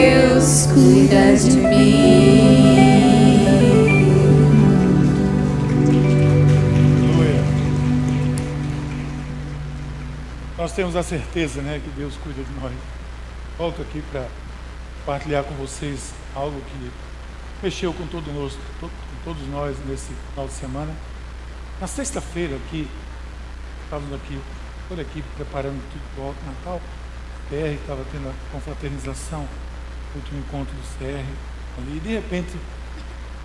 cuida 0.73 1.35
de 1.35 1.51
mim. 1.57 2.61
Aleluia. 7.03 7.43
Nós 10.57 10.71
temos 10.71 10.95
a 10.95 11.03
certeza, 11.03 11.61
né, 11.61 11.81
que 11.83 11.89
Deus 11.91 12.15
cuida 12.23 12.41
de 12.41 12.59
nós. 12.61 12.71
Volto 13.57 13.81
aqui 13.81 14.01
para 14.11 14.27
partilhar 15.05 15.43
com 15.43 15.55
vocês 15.55 16.13
algo 16.33 16.59
que 16.61 16.91
mexeu 17.61 17.93
com, 17.93 18.07
todo 18.07 18.31
nós, 18.31 18.57
com 18.79 18.89
todos 19.23 19.47
nós 19.49 19.75
nesse 19.87 20.13
final 20.29 20.47
de 20.47 20.53
semana. 20.53 20.93
Na 21.79 21.87
sexta-feira 21.87 22.55
aqui, 22.55 22.87
estávamos 23.83 24.13
aqui, 24.13 24.39
toda 24.87 25.01
a 25.01 25.03
equipe 25.03 25.27
preparando 25.35 25.81
tudo 25.91 26.03
para 26.15 26.23
o 26.23 26.53
Natal. 26.53 26.81
CR 27.49 27.73
estava 27.73 28.05
tendo 28.11 28.29
a 28.29 28.33
confraternização, 28.53 29.45
último 30.15 30.39
encontro 30.39 30.73
do 30.73 30.97
CR 30.97 31.25
ali, 31.77 31.97
e 31.97 31.99
de 31.99 32.09
repente 32.09 32.51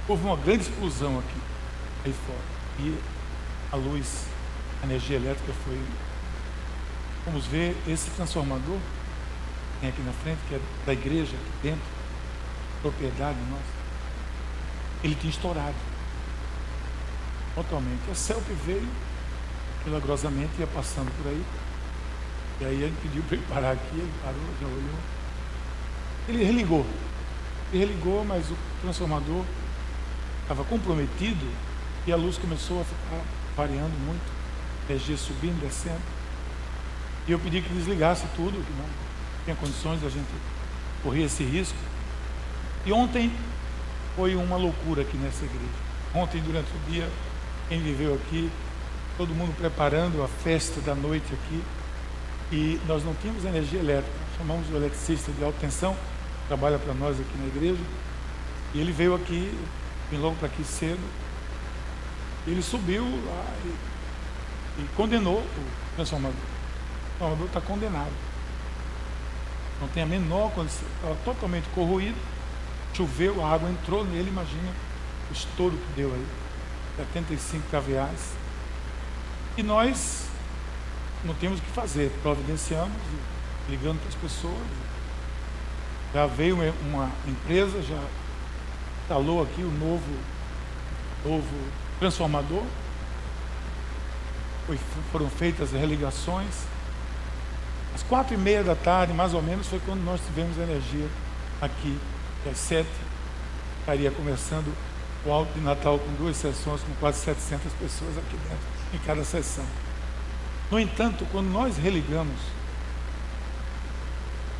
houve 0.08 0.24
uma 0.24 0.36
grande 0.36 0.62
explosão 0.62 1.18
aqui, 1.18 1.40
aí 2.04 2.14
fora. 2.26 2.56
E 2.78 2.98
a 3.72 3.76
luz, 3.76 4.26
a 4.82 4.86
energia 4.86 5.16
elétrica 5.16 5.52
foi. 5.64 5.80
Vamos 7.24 7.46
ver 7.46 7.76
esse 7.88 8.10
transformador, 8.10 8.78
tem 9.80 9.90
aqui 9.90 10.02
na 10.02 10.12
frente, 10.12 10.38
que 10.48 10.54
é 10.54 10.60
da 10.84 10.92
igreja 10.92 11.34
aqui 11.34 11.68
dentro, 11.68 11.84
propriedade 12.82 13.38
nossa 13.50 13.76
ele 15.02 15.14
tinha 15.14 15.30
estourado 15.30 15.74
totalmente. 17.54 18.10
A 18.10 18.14
CELP 18.14 18.44
veio, 18.64 18.88
milagrosamente, 19.84 20.52
ia 20.58 20.66
passando 20.66 21.10
por 21.16 21.30
aí. 21.30 21.44
E 22.60 22.64
aí 22.64 22.82
ele 22.82 22.96
pediu 23.02 23.22
para 23.22 23.36
ele 23.36 23.46
parar 23.48 23.72
aqui, 23.72 23.94
ele 23.94 24.12
parou, 24.22 24.40
já 24.60 24.66
olhou. 24.66 25.15
Ele 26.28 26.44
religou. 26.44 26.84
Ele 27.72 27.84
religou, 27.84 28.24
mas 28.24 28.50
o 28.50 28.56
transformador 28.82 29.44
estava 30.42 30.64
comprometido 30.64 31.46
e 32.06 32.12
a 32.12 32.16
luz 32.16 32.38
começou 32.38 32.80
a 32.80 32.84
ficar 32.84 33.20
variando 33.56 33.98
muito, 34.04 34.22
energia 34.88 35.16
subindo, 35.16 35.60
descendo. 35.60 36.00
E 37.26 37.32
eu 37.32 37.38
pedi 37.38 37.60
que 37.60 37.72
desligasse 37.72 38.24
tudo, 38.36 38.52
que 38.52 38.72
não 38.78 38.86
tinha 39.44 39.56
condições 39.56 40.00
da 40.00 40.08
gente 40.08 40.28
correr 41.02 41.24
esse 41.24 41.42
risco. 41.42 41.78
E 42.84 42.92
ontem 42.92 43.32
foi 44.14 44.36
uma 44.36 44.56
loucura 44.56 45.02
aqui 45.02 45.16
nessa 45.16 45.44
igreja. 45.44 45.86
Ontem, 46.14 46.40
durante 46.40 46.68
o 46.70 46.90
dia, 46.90 47.08
quem 47.68 47.80
viveu 47.80 48.14
aqui, 48.14 48.50
todo 49.16 49.34
mundo 49.34 49.54
preparando 49.56 50.22
a 50.22 50.28
festa 50.28 50.80
da 50.80 50.94
noite 50.94 51.26
aqui, 51.32 51.62
e 52.52 52.80
nós 52.86 53.04
não 53.04 53.14
tínhamos 53.14 53.44
energia 53.44 53.80
elétrica. 53.80 54.16
Chamamos 54.38 54.70
o 54.70 54.76
eletricista 54.76 55.32
de 55.32 55.42
alta 55.42 55.58
tensão, 55.60 55.96
trabalha 56.48 56.78
para 56.78 56.94
nós 56.94 57.18
aqui 57.20 57.38
na 57.38 57.46
igreja, 57.46 57.82
e 58.74 58.80
ele 58.80 58.92
veio 58.92 59.14
aqui, 59.14 59.52
vim 60.10 60.18
logo 60.18 60.36
para 60.36 60.46
aqui 60.46 60.64
cedo. 60.64 61.00
Ele 62.46 62.62
subiu 62.62 63.02
lá 63.02 63.44
e 63.64 63.96
e 64.78 64.86
condenou 64.94 65.38
o 65.38 65.94
transformador. 65.94 66.36
O 66.36 67.18
transformador 67.18 67.46
está 67.46 67.60
condenado. 67.60 68.12
Não 69.80 69.88
tem 69.88 70.02
a 70.02 70.06
menor 70.06 70.50
condição. 70.52 70.86
Estava 70.96 71.16
totalmente 71.24 71.66
corroído. 71.74 72.16
Choveu, 72.94 73.44
a 73.44 73.52
água 73.52 73.68
entrou 73.68 74.04
nele, 74.04 74.28
imagina 74.28 74.72
o 75.30 75.32
estouro 75.32 75.76
que 75.76 75.92
deu 75.96 76.12
aí. 76.12 76.26
75 76.96 77.68
caviais. 77.70 78.32
E 79.56 79.62
nós 79.62 80.28
não 81.24 81.34
temos 81.34 81.58
o 81.58 81.62
que 81.62 81.70
fazer, 81.70 82.10
providenciamos, 82.22 82.96
ligando 83.68 83.98
para 83.98 84.08
as 84.08 84.14
pessoas. 84.14 84.56
Já 86.14 86.26
veio 86.26 86.56
uma 86.82 87.10
empresa, 87.26 87.82
já 87.82 88.00
instalou 89.02 89.42
aqui 89.42 89.62
o 89.62 89.70
novo, 89.70 90.02
novo 91.24 91.56
transformador. 91.98 92.62
Foi, 94.66 94.78
foram 95.12 95.28
feitas 95.28 95.72
religações. 95.72 96.64
Às 97.94 98.02
quatro 98.02 98.34
e 98.34 98.36
meia 98.36 98.62
da 98.62 98.74
tarde, 98.74 99.12
mais 99.12 99.32
ou 99.34 99.42
menos, 99.42 99.66
foi 99.68 99.80
quando 99.84 100.02
nós 100.02 100.20
tivemos 100.26 100.56
energia 100.58 101.08
aqui. 101.60 101.98
Às 102.50 102.58
sete 102.58 102.88
estaria 103.80 104.10
começando 104.10 104.72
o 105.24 105.32
alto 105.32 105.52
de 105.52 105.60
Natal 105.60 105.98
com 105.98 106.12
duas 106.14 106.36
sessões, 106.36 106.80
com 106.82 106.92
quase 107.00 107.18
700 107.20 107.72
pessoas 107.74 108.18
aqui 108.18 108.36
dentro, 108.36 108.66
em 108.94 108.98
cada 108.98 109.24
sessão. 109.24 109.64
No 110.70 110.78
entanto, 110.78 111.26
quando 111.30 111.48
nós 111.48 111.76
religamos, 111.76 112.36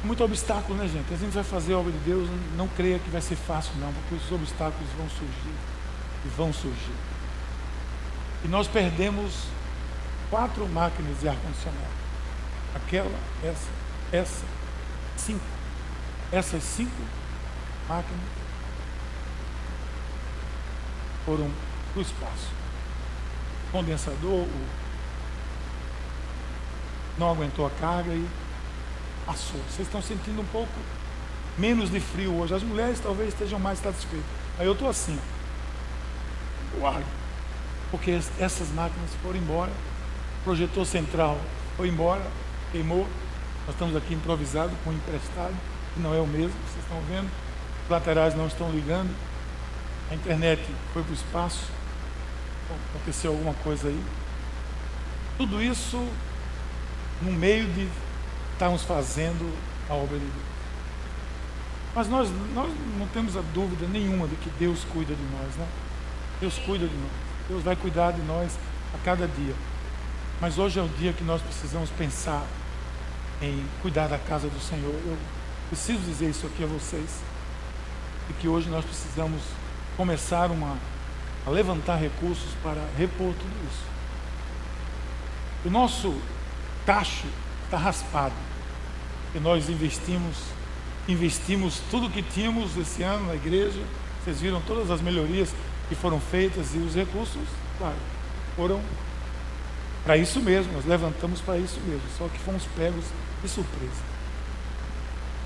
muito 0.04 0.22
obstáculo, 0.22 0.78
né, 0.78 0.88
gente? 0.88 1.12
A 1.12 1.16
gente 1.16 1.32
vai 1.32 1.44
fazer 1.44 1.74
a 1.74 1.78
obra 1.78 1.92
de 1.92 1.98
Deus, 1.98 2.28
não 2.56 2.68
creia 2.68 2.98
que 2.98 3.10
vai 3.10 3.20
ser 3.20 3.36
fácil, 3.36 3.72
não, 3.78 3.92
porque 3.92 4.14
os 4.14 4.32
obstáculos 4.32 4.88
vão 4.96 5.08
surgir 5.08 5.54
e 6.24 6.28
vão 6.36 6.52
surgir. 6.52 6.94
E 8.44 8.48
nós 8.48 8.68
perdemos 8.68 9.32
quatro 10.30 10.66
máquinas 10.68 11.18
de 11.20 11.28
ar-condicionado. 11.28 11.96
Aquela, 12.74 13.18
essa, 13.42 13.68
essa, 14.12 14.44
cinco. 15.16 15.44
Essas 16.30 16.62
cinco 16.62 17.02
máquinas 17.88 18.20
foram 21.24 21.50
para 21.92 21.98
o 21.98 22.02
espaço. 22.02 22.48
O 23.68 23.72
condensador 23.72 24.44
o, 24.44 24.66
não 27.18 27.30
aguentou 27.30 27.66
a 27.66 27.70
carga 27.70 28.12
e 28.12 28.28
passou. 29.26 29.60
Vocês 29.68 29.86
estão 29.86 30.00
sentindo 30.00 30.40
um 30.40 30.46
pouco 30.46 30.72
menos 31.58 31.90
de 31.90 32.00
frio 32.00 32.34
hoje. 32.34 32.54
As 32.54 32.62
mulheres 32.62 33.00
talvez 33.00 33.30
estejam 33.30 33.58
mais 33.58 33.80
satisfeitas. 33.80 34.24
Aí 34.58 34.66
eu 34.66 34.72
estou 34.72 34.88
assim. 34.88 35.18
Uau! 36.80 37.02
Porque 37.90 38.18
essas 38.38 38.68
máquinas 38.70 39.10
foram 39.22 39.38
embora. 39.38 39.72
O 40.40 40.44
projetor 40.44 40.86
central 40.86 41.38
foi 41.76 41.88
embora, 41.88 42.22
queimou. 42.72 43.06
Nós 43.66 43.74
estamos 43.74 43.96
aqui 43.96 44.14
improvisado 44.14 44.72
com 44.84 44.92
emprestado, 44.92 45.54
que 45.92 46.00
não 46.00 46.14
é 46.14 46.20
o 46.20 46.26
mesmo, 46.26 46.54
vocês 46.68 46.84
estão 46.84 47.00
vendo. 47.08 47.28
Os 47.84 47.90
laterais 47.90 48.34
não 48.36 48.46
estão 48.46 48.70
ligando. 48.70 49.12
A 50.10 50.14
internet 50.14 50.62
foi 50.92 51.02
para 51.02 51.10
o 51.10 51.14
espaço. 51.14 51.64
Aconteceu 52.94 53.32
alguma 53.32 53.54
coisa 53.54 53.88
aí. 53.88 54.00
Tudo 55.36 55.62
isso 55.62 55.98
no 57.22 57.32
meio 57.32 57.66
de 57.72 57.88
estarmos 58.56 58.82
fazendo 58.82 59.54
a 59.88 59.94
obra 59.94 60.18
de 60.18 60.24
Deus. 60.24 60.46
Mas 61.94 62.08
nós, 62.08 62.28
nós 62.54 62.70
não 62.98 63.06
temos 63.08 63.36
a 63.36 63.42
dúvida 63.54 63.86
nenhuma 63.86 64.26
de 64.26 64.34
que 64.36 64.50
Deus 64.58 64.84
cuida 64.92 65.14
de 65.14 65.22
nós, 65.22 65.54
né? 65.56 65.66
Deus 66.40 66.58
cuida 66.58 66.86
de 66.86 66.94
nós. 66.94 67.10
Deus 67.48 67.62
vai 67.62 67.76
cuidar 67.76 68.12
de 68.12 68.22
nós 68.22 68.58
a 68.94 68.98
cada 69.04 69.28
dia. 69.28 69.54
Mas 70.40 70.58
hoje 70.58 70.78
é 70.78 70.82
o 70.82 70.88
dia 70.88 71.12
que 71.12 71.22
nós 71.22 71.40
precisamos 71.40 71.90
pensar 71.90 72.44
em 73.40 73.64
cuidar 73.82 74.08
da 74.08 74.18
casa 74.18 74.48
do 74.48 74.60
Senhor. 74.60 74.94
Eu 75.06 75.16
preciso 75.68 76.00
dizer 76.00 76.30
isso 76.30 76.46
aqui 76.46 76.64
a 76.64 76.66
vocês. 76.66 77.20
E 78.28 78.32
que 78.34 78.48
hoje 78.48 78.68
nós 78.68 78.84
precisamos 78.84 79.40
começar 79.96 80.50
uma, 80.50 80.76
a 81.46 81.50
levantar 81.50 81.96
recursos 81.96 82.52
para 82.62 82.82
repor 82.96 83.32
tudo 83.34 83.68
isso. 83.70 83.84
O 85.64 85.70
nosso 85.70 86.14
tacho 86.84 87.26
está 87.66 87.76
raspado. 87.76 88.34
E 89.34 89.38
nós 89.38 89.68
investimos, 89.68 90.36
investimos 91.06 91.80
tudo 91.90 92.08
que 92.08 92.22
tínhamos 92.22 92.76
esse 92.76 93.02
ano 93.02 93.26
na 93.26 93.34
igreja. 93.34 93.80
Vocês 94.24 94.40
viram 94.40 94.60
todas 94.62 94.90
as 94.90 95.00
melhorias 95.00 95.52
que 95.88 95.94
foram 95.94 96.18
feitas 96.18 96.74
e 96.74 96.78
os 96.78 96.94
recursos, 96.94 97.42
claro, 97.78 97.94
foram 98.56 98.80
para 100.04 100.16
isso 100.16 100.40
mesmo, 100.40 100.72
nós 100.72 100.84
levantamos 100.84 101.40
para 101.40 101.58
isso 101.58 101.80
mesmo, 101.80 102.02
só 102.16 102.28
que 102.28 102.38
fomos 102.40 102.64
pegos 102.76 103.04
de 103.42 103.48
surpresa. 103.48 104.02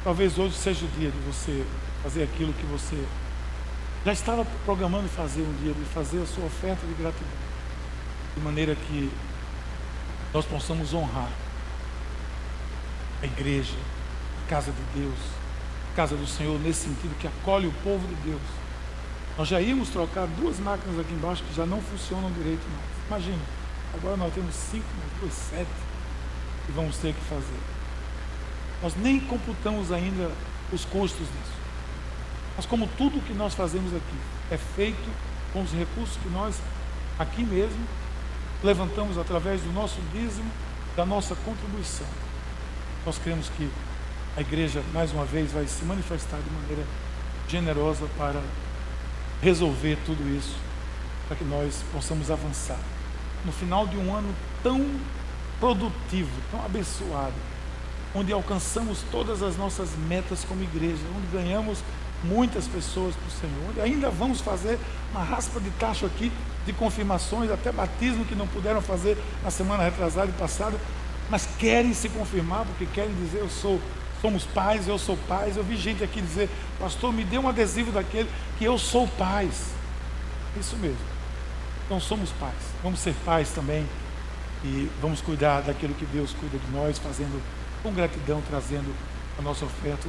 Talvez 0.05 0.39
hoje 0.39 0.55
seja 0.55 0.85
o 0.85 0.89
dia 0.99 1.11
de 1.11 1.19
você 1.21 1.65
fazer 2.03 2.23
aquilo 2.23 2.53
que 2.55 2.65
você 2.67 3.03
já 4.05 4.13
estava 4.13 4.47
programando 4.65 5.09
fazer 5.09 5.43
um 5.43 5.53
dia, 5.63 5.75
de 5.75 5.85
fazer 5.93 6.23
a 6.23 6.27
sua 6.27 6.45
oferta 6.47 6.87
de 6.87 6.95
gratidão, 6.95 7.29
de 8.35 8.43
maneira 8.43 8.75
que 8.75 9.11
nós 10.33 10.47
possamos 10.47 10.95
honrar 10.95 11.31
a 13.23 13.27
igreja, 13.27 13.77
a 14.45 14.51
casa 14.51 14.73
de 14.73 15.01
Deus, 15.01 15.19
a 15.93 15.97
casa 15.97 16.17
do 16.17 16.27
Senhor, 16.27 16.59
nesse 16.61 16.89
sentido 16.89 17.19
que 17.19 17.27
acolhe 17.27 17.67
o 17.67 17.73
povo 17.85 18.07
de 18.09 18.15
Deus. 18.31 18.43
Nós 19.37 19.49
já 19.49 19.61
íamos 19.61 19.89
trocar 19.89 20.27
duas 20.27 20.59
máquinas 20.59 20.99
aqui 20.99 21.13
embaixo 21.13 21.43
que 21.45 21.55
já 21.55 21.65
não 21.65 21.81
funcionam 21.81 22.31
direito 22.33 22.63
mais. 22.69 23.23
Imagina, 23.23 23.43
agora 23.95 24.17
nós 24.17 24.33
temos 24.35 24.55
cinco, 24.55 24.85
depois 25.15 25.33
sete 25.33 25.71
que 26.67 26.73
vamos 26.73 26.97
ter 26.99 27.15
que 27.15 27.21
fazer. 27.23 27.61
Nós 28.83 28.95
nem 28.97 29.21
computamos 29.21 29.93
ainda 29.93 30.31
os 30.73 30.85
custos 30.85 31.27
disso. 31.27 31.61
Mas 32.57 32.67
como 32.67 32.87
tudo 32.99 33.25
que 33.25 33.33
nós 33.33 33.55
fazemos 33.55 33.95
aqui 33.95 34.19
é 34.51 34.57
feito 34.57 35.11
com 35.53 35.63
os 35.63 35.71
recursos 35.73 36.17
que 36.17 36.29
nós 36.29 36.57
aqui 37.19 37.45
mesmo 37.45 37.87
levantamos 38.63 39.19
através 39.19 39.61
do 39.63 39.73
nosso 39.73 40.01
dízimo, 40.13 40.51
da 40.97 41.05
nossa 41.05 41.35
contribuição. 41.35 42.07
Nós 43.05 43.19
cremos 43.19 43.49
que 43.57 43.71
a 44.37 44.41
igreja, 44.41 44.83
mais 44.93 45.13
uma 45.13 45.25
vez, 45.25 45.53
vai 45.53 45.67
se 45.67 45.85
manifestar 45.85 46.39
de 46.39 46.51
maneira 46.51 46.85
generosa 47.49 48.07
para 48.17 48.41
resolver 49.43 49.99
tudo 50.05 50.23
isso, 50.37 50.55
para 51.27 51.37
que 51.37 51.45
nós 51.45 51.83
possamos 51.93 52.31
avançar. 52.31 52.79
No 53.45 53.53
final 53.53 53.87
de 53.87 53.97
um 53.97 54.15
ano 54.15 54.33
tão 54.63 54.87
produtivo, 55.59 56.31
tão 56.51 56.65
abençoado, 56.65 57.35
onde 58.15 58.33
alcançamos 58.33 59.03
todas 59.11 59.43
as 59.43 59.57
nossas 59.57 59.91
metas 60.09 60.45
como 60.45 60.63
igreja, 60.63 61.03
onde 61.17 61.27
ganhamos 61.33 61.79
muitas 62.23 62.67
pessoas 62.67 63.15
para 63.15 63.29
o 63.29 63.31
Senhor, 63.31 63.71
onde 63.71 63.81
ainda 63.81 64.11
vamos 64.11 64.41
fazer 64.41 64.79
uma 65.13 65.25
raspa 65.25 65.59
de 65.59 65.71
tacho 65.71 66.07
aqui 66.07 66.31
de 66.67 66.73
confirmações, 66.73 67.51
até 67.51 67.73
batismo 67.73 68.25
que 68.25 68.35
não 68.35 68.47
puderam 68.47 68.83
fazer 68.83 69.17
na 69.43 69.51
semana 69.51 69.85
retrasada 69.85 70.29
e 70.29 70.33
passada, 70.35 70.77
mas 71.31 71.49
querem 71.59 71.95
se 71.95 72.09
confirmar 72.09 72.67
porque 72.67 72.85
querem 72.87 73.15
dizer 73.15 73.39
eu 73.39 73.49
sou, 73.49 73.81
somos 74.21 74.45
pais, 74.45 74.89
eu 74.89 74.99
sou 74.99 75.17
pais. 75.29 75.57
Eu 75.57 75.63
vi 75.63 75.77
gente 75.77 76.03
aqui 76.03 76.21
dizer, 76.21 76.51
pastor, 76.79 77.13
me 77.13 77.25
dê 77.25 77.39
um 77.39 77.49
adesivo 77.49 77.93
daquele 77.93 78.29
que 78.59 78.65
eu 78.65 78.77
sou 78.77 79.07
pais. 79.07 79.69
Isso 80.59 80.77
mesmo. 80.77 80.99
Então 81.87 82.01
somos 82.01 82.31
pais. 82.33 82.55
Vamos 82.83 83.01
ser 83.01 83.15
pais 83.25 83.51
também 83.51 83.87
e 84.65 84.91
vamos 85.01 85.21
cuidar 85.21 85.63
daquilo 85.63 85.95
que 85.95 86.05
Deus 86.07 86.33
cuida 86.33 86.59
de 86.59 86.71
nós, 86.73 86.99
fazendo 86.99 87.41
com 87.83 87.93
gratidão, 87.93 88.43
trazendo 88.49 88.95
a 89.39 89.43
nossa 89.43 89.65
oferta. 89.65 90.09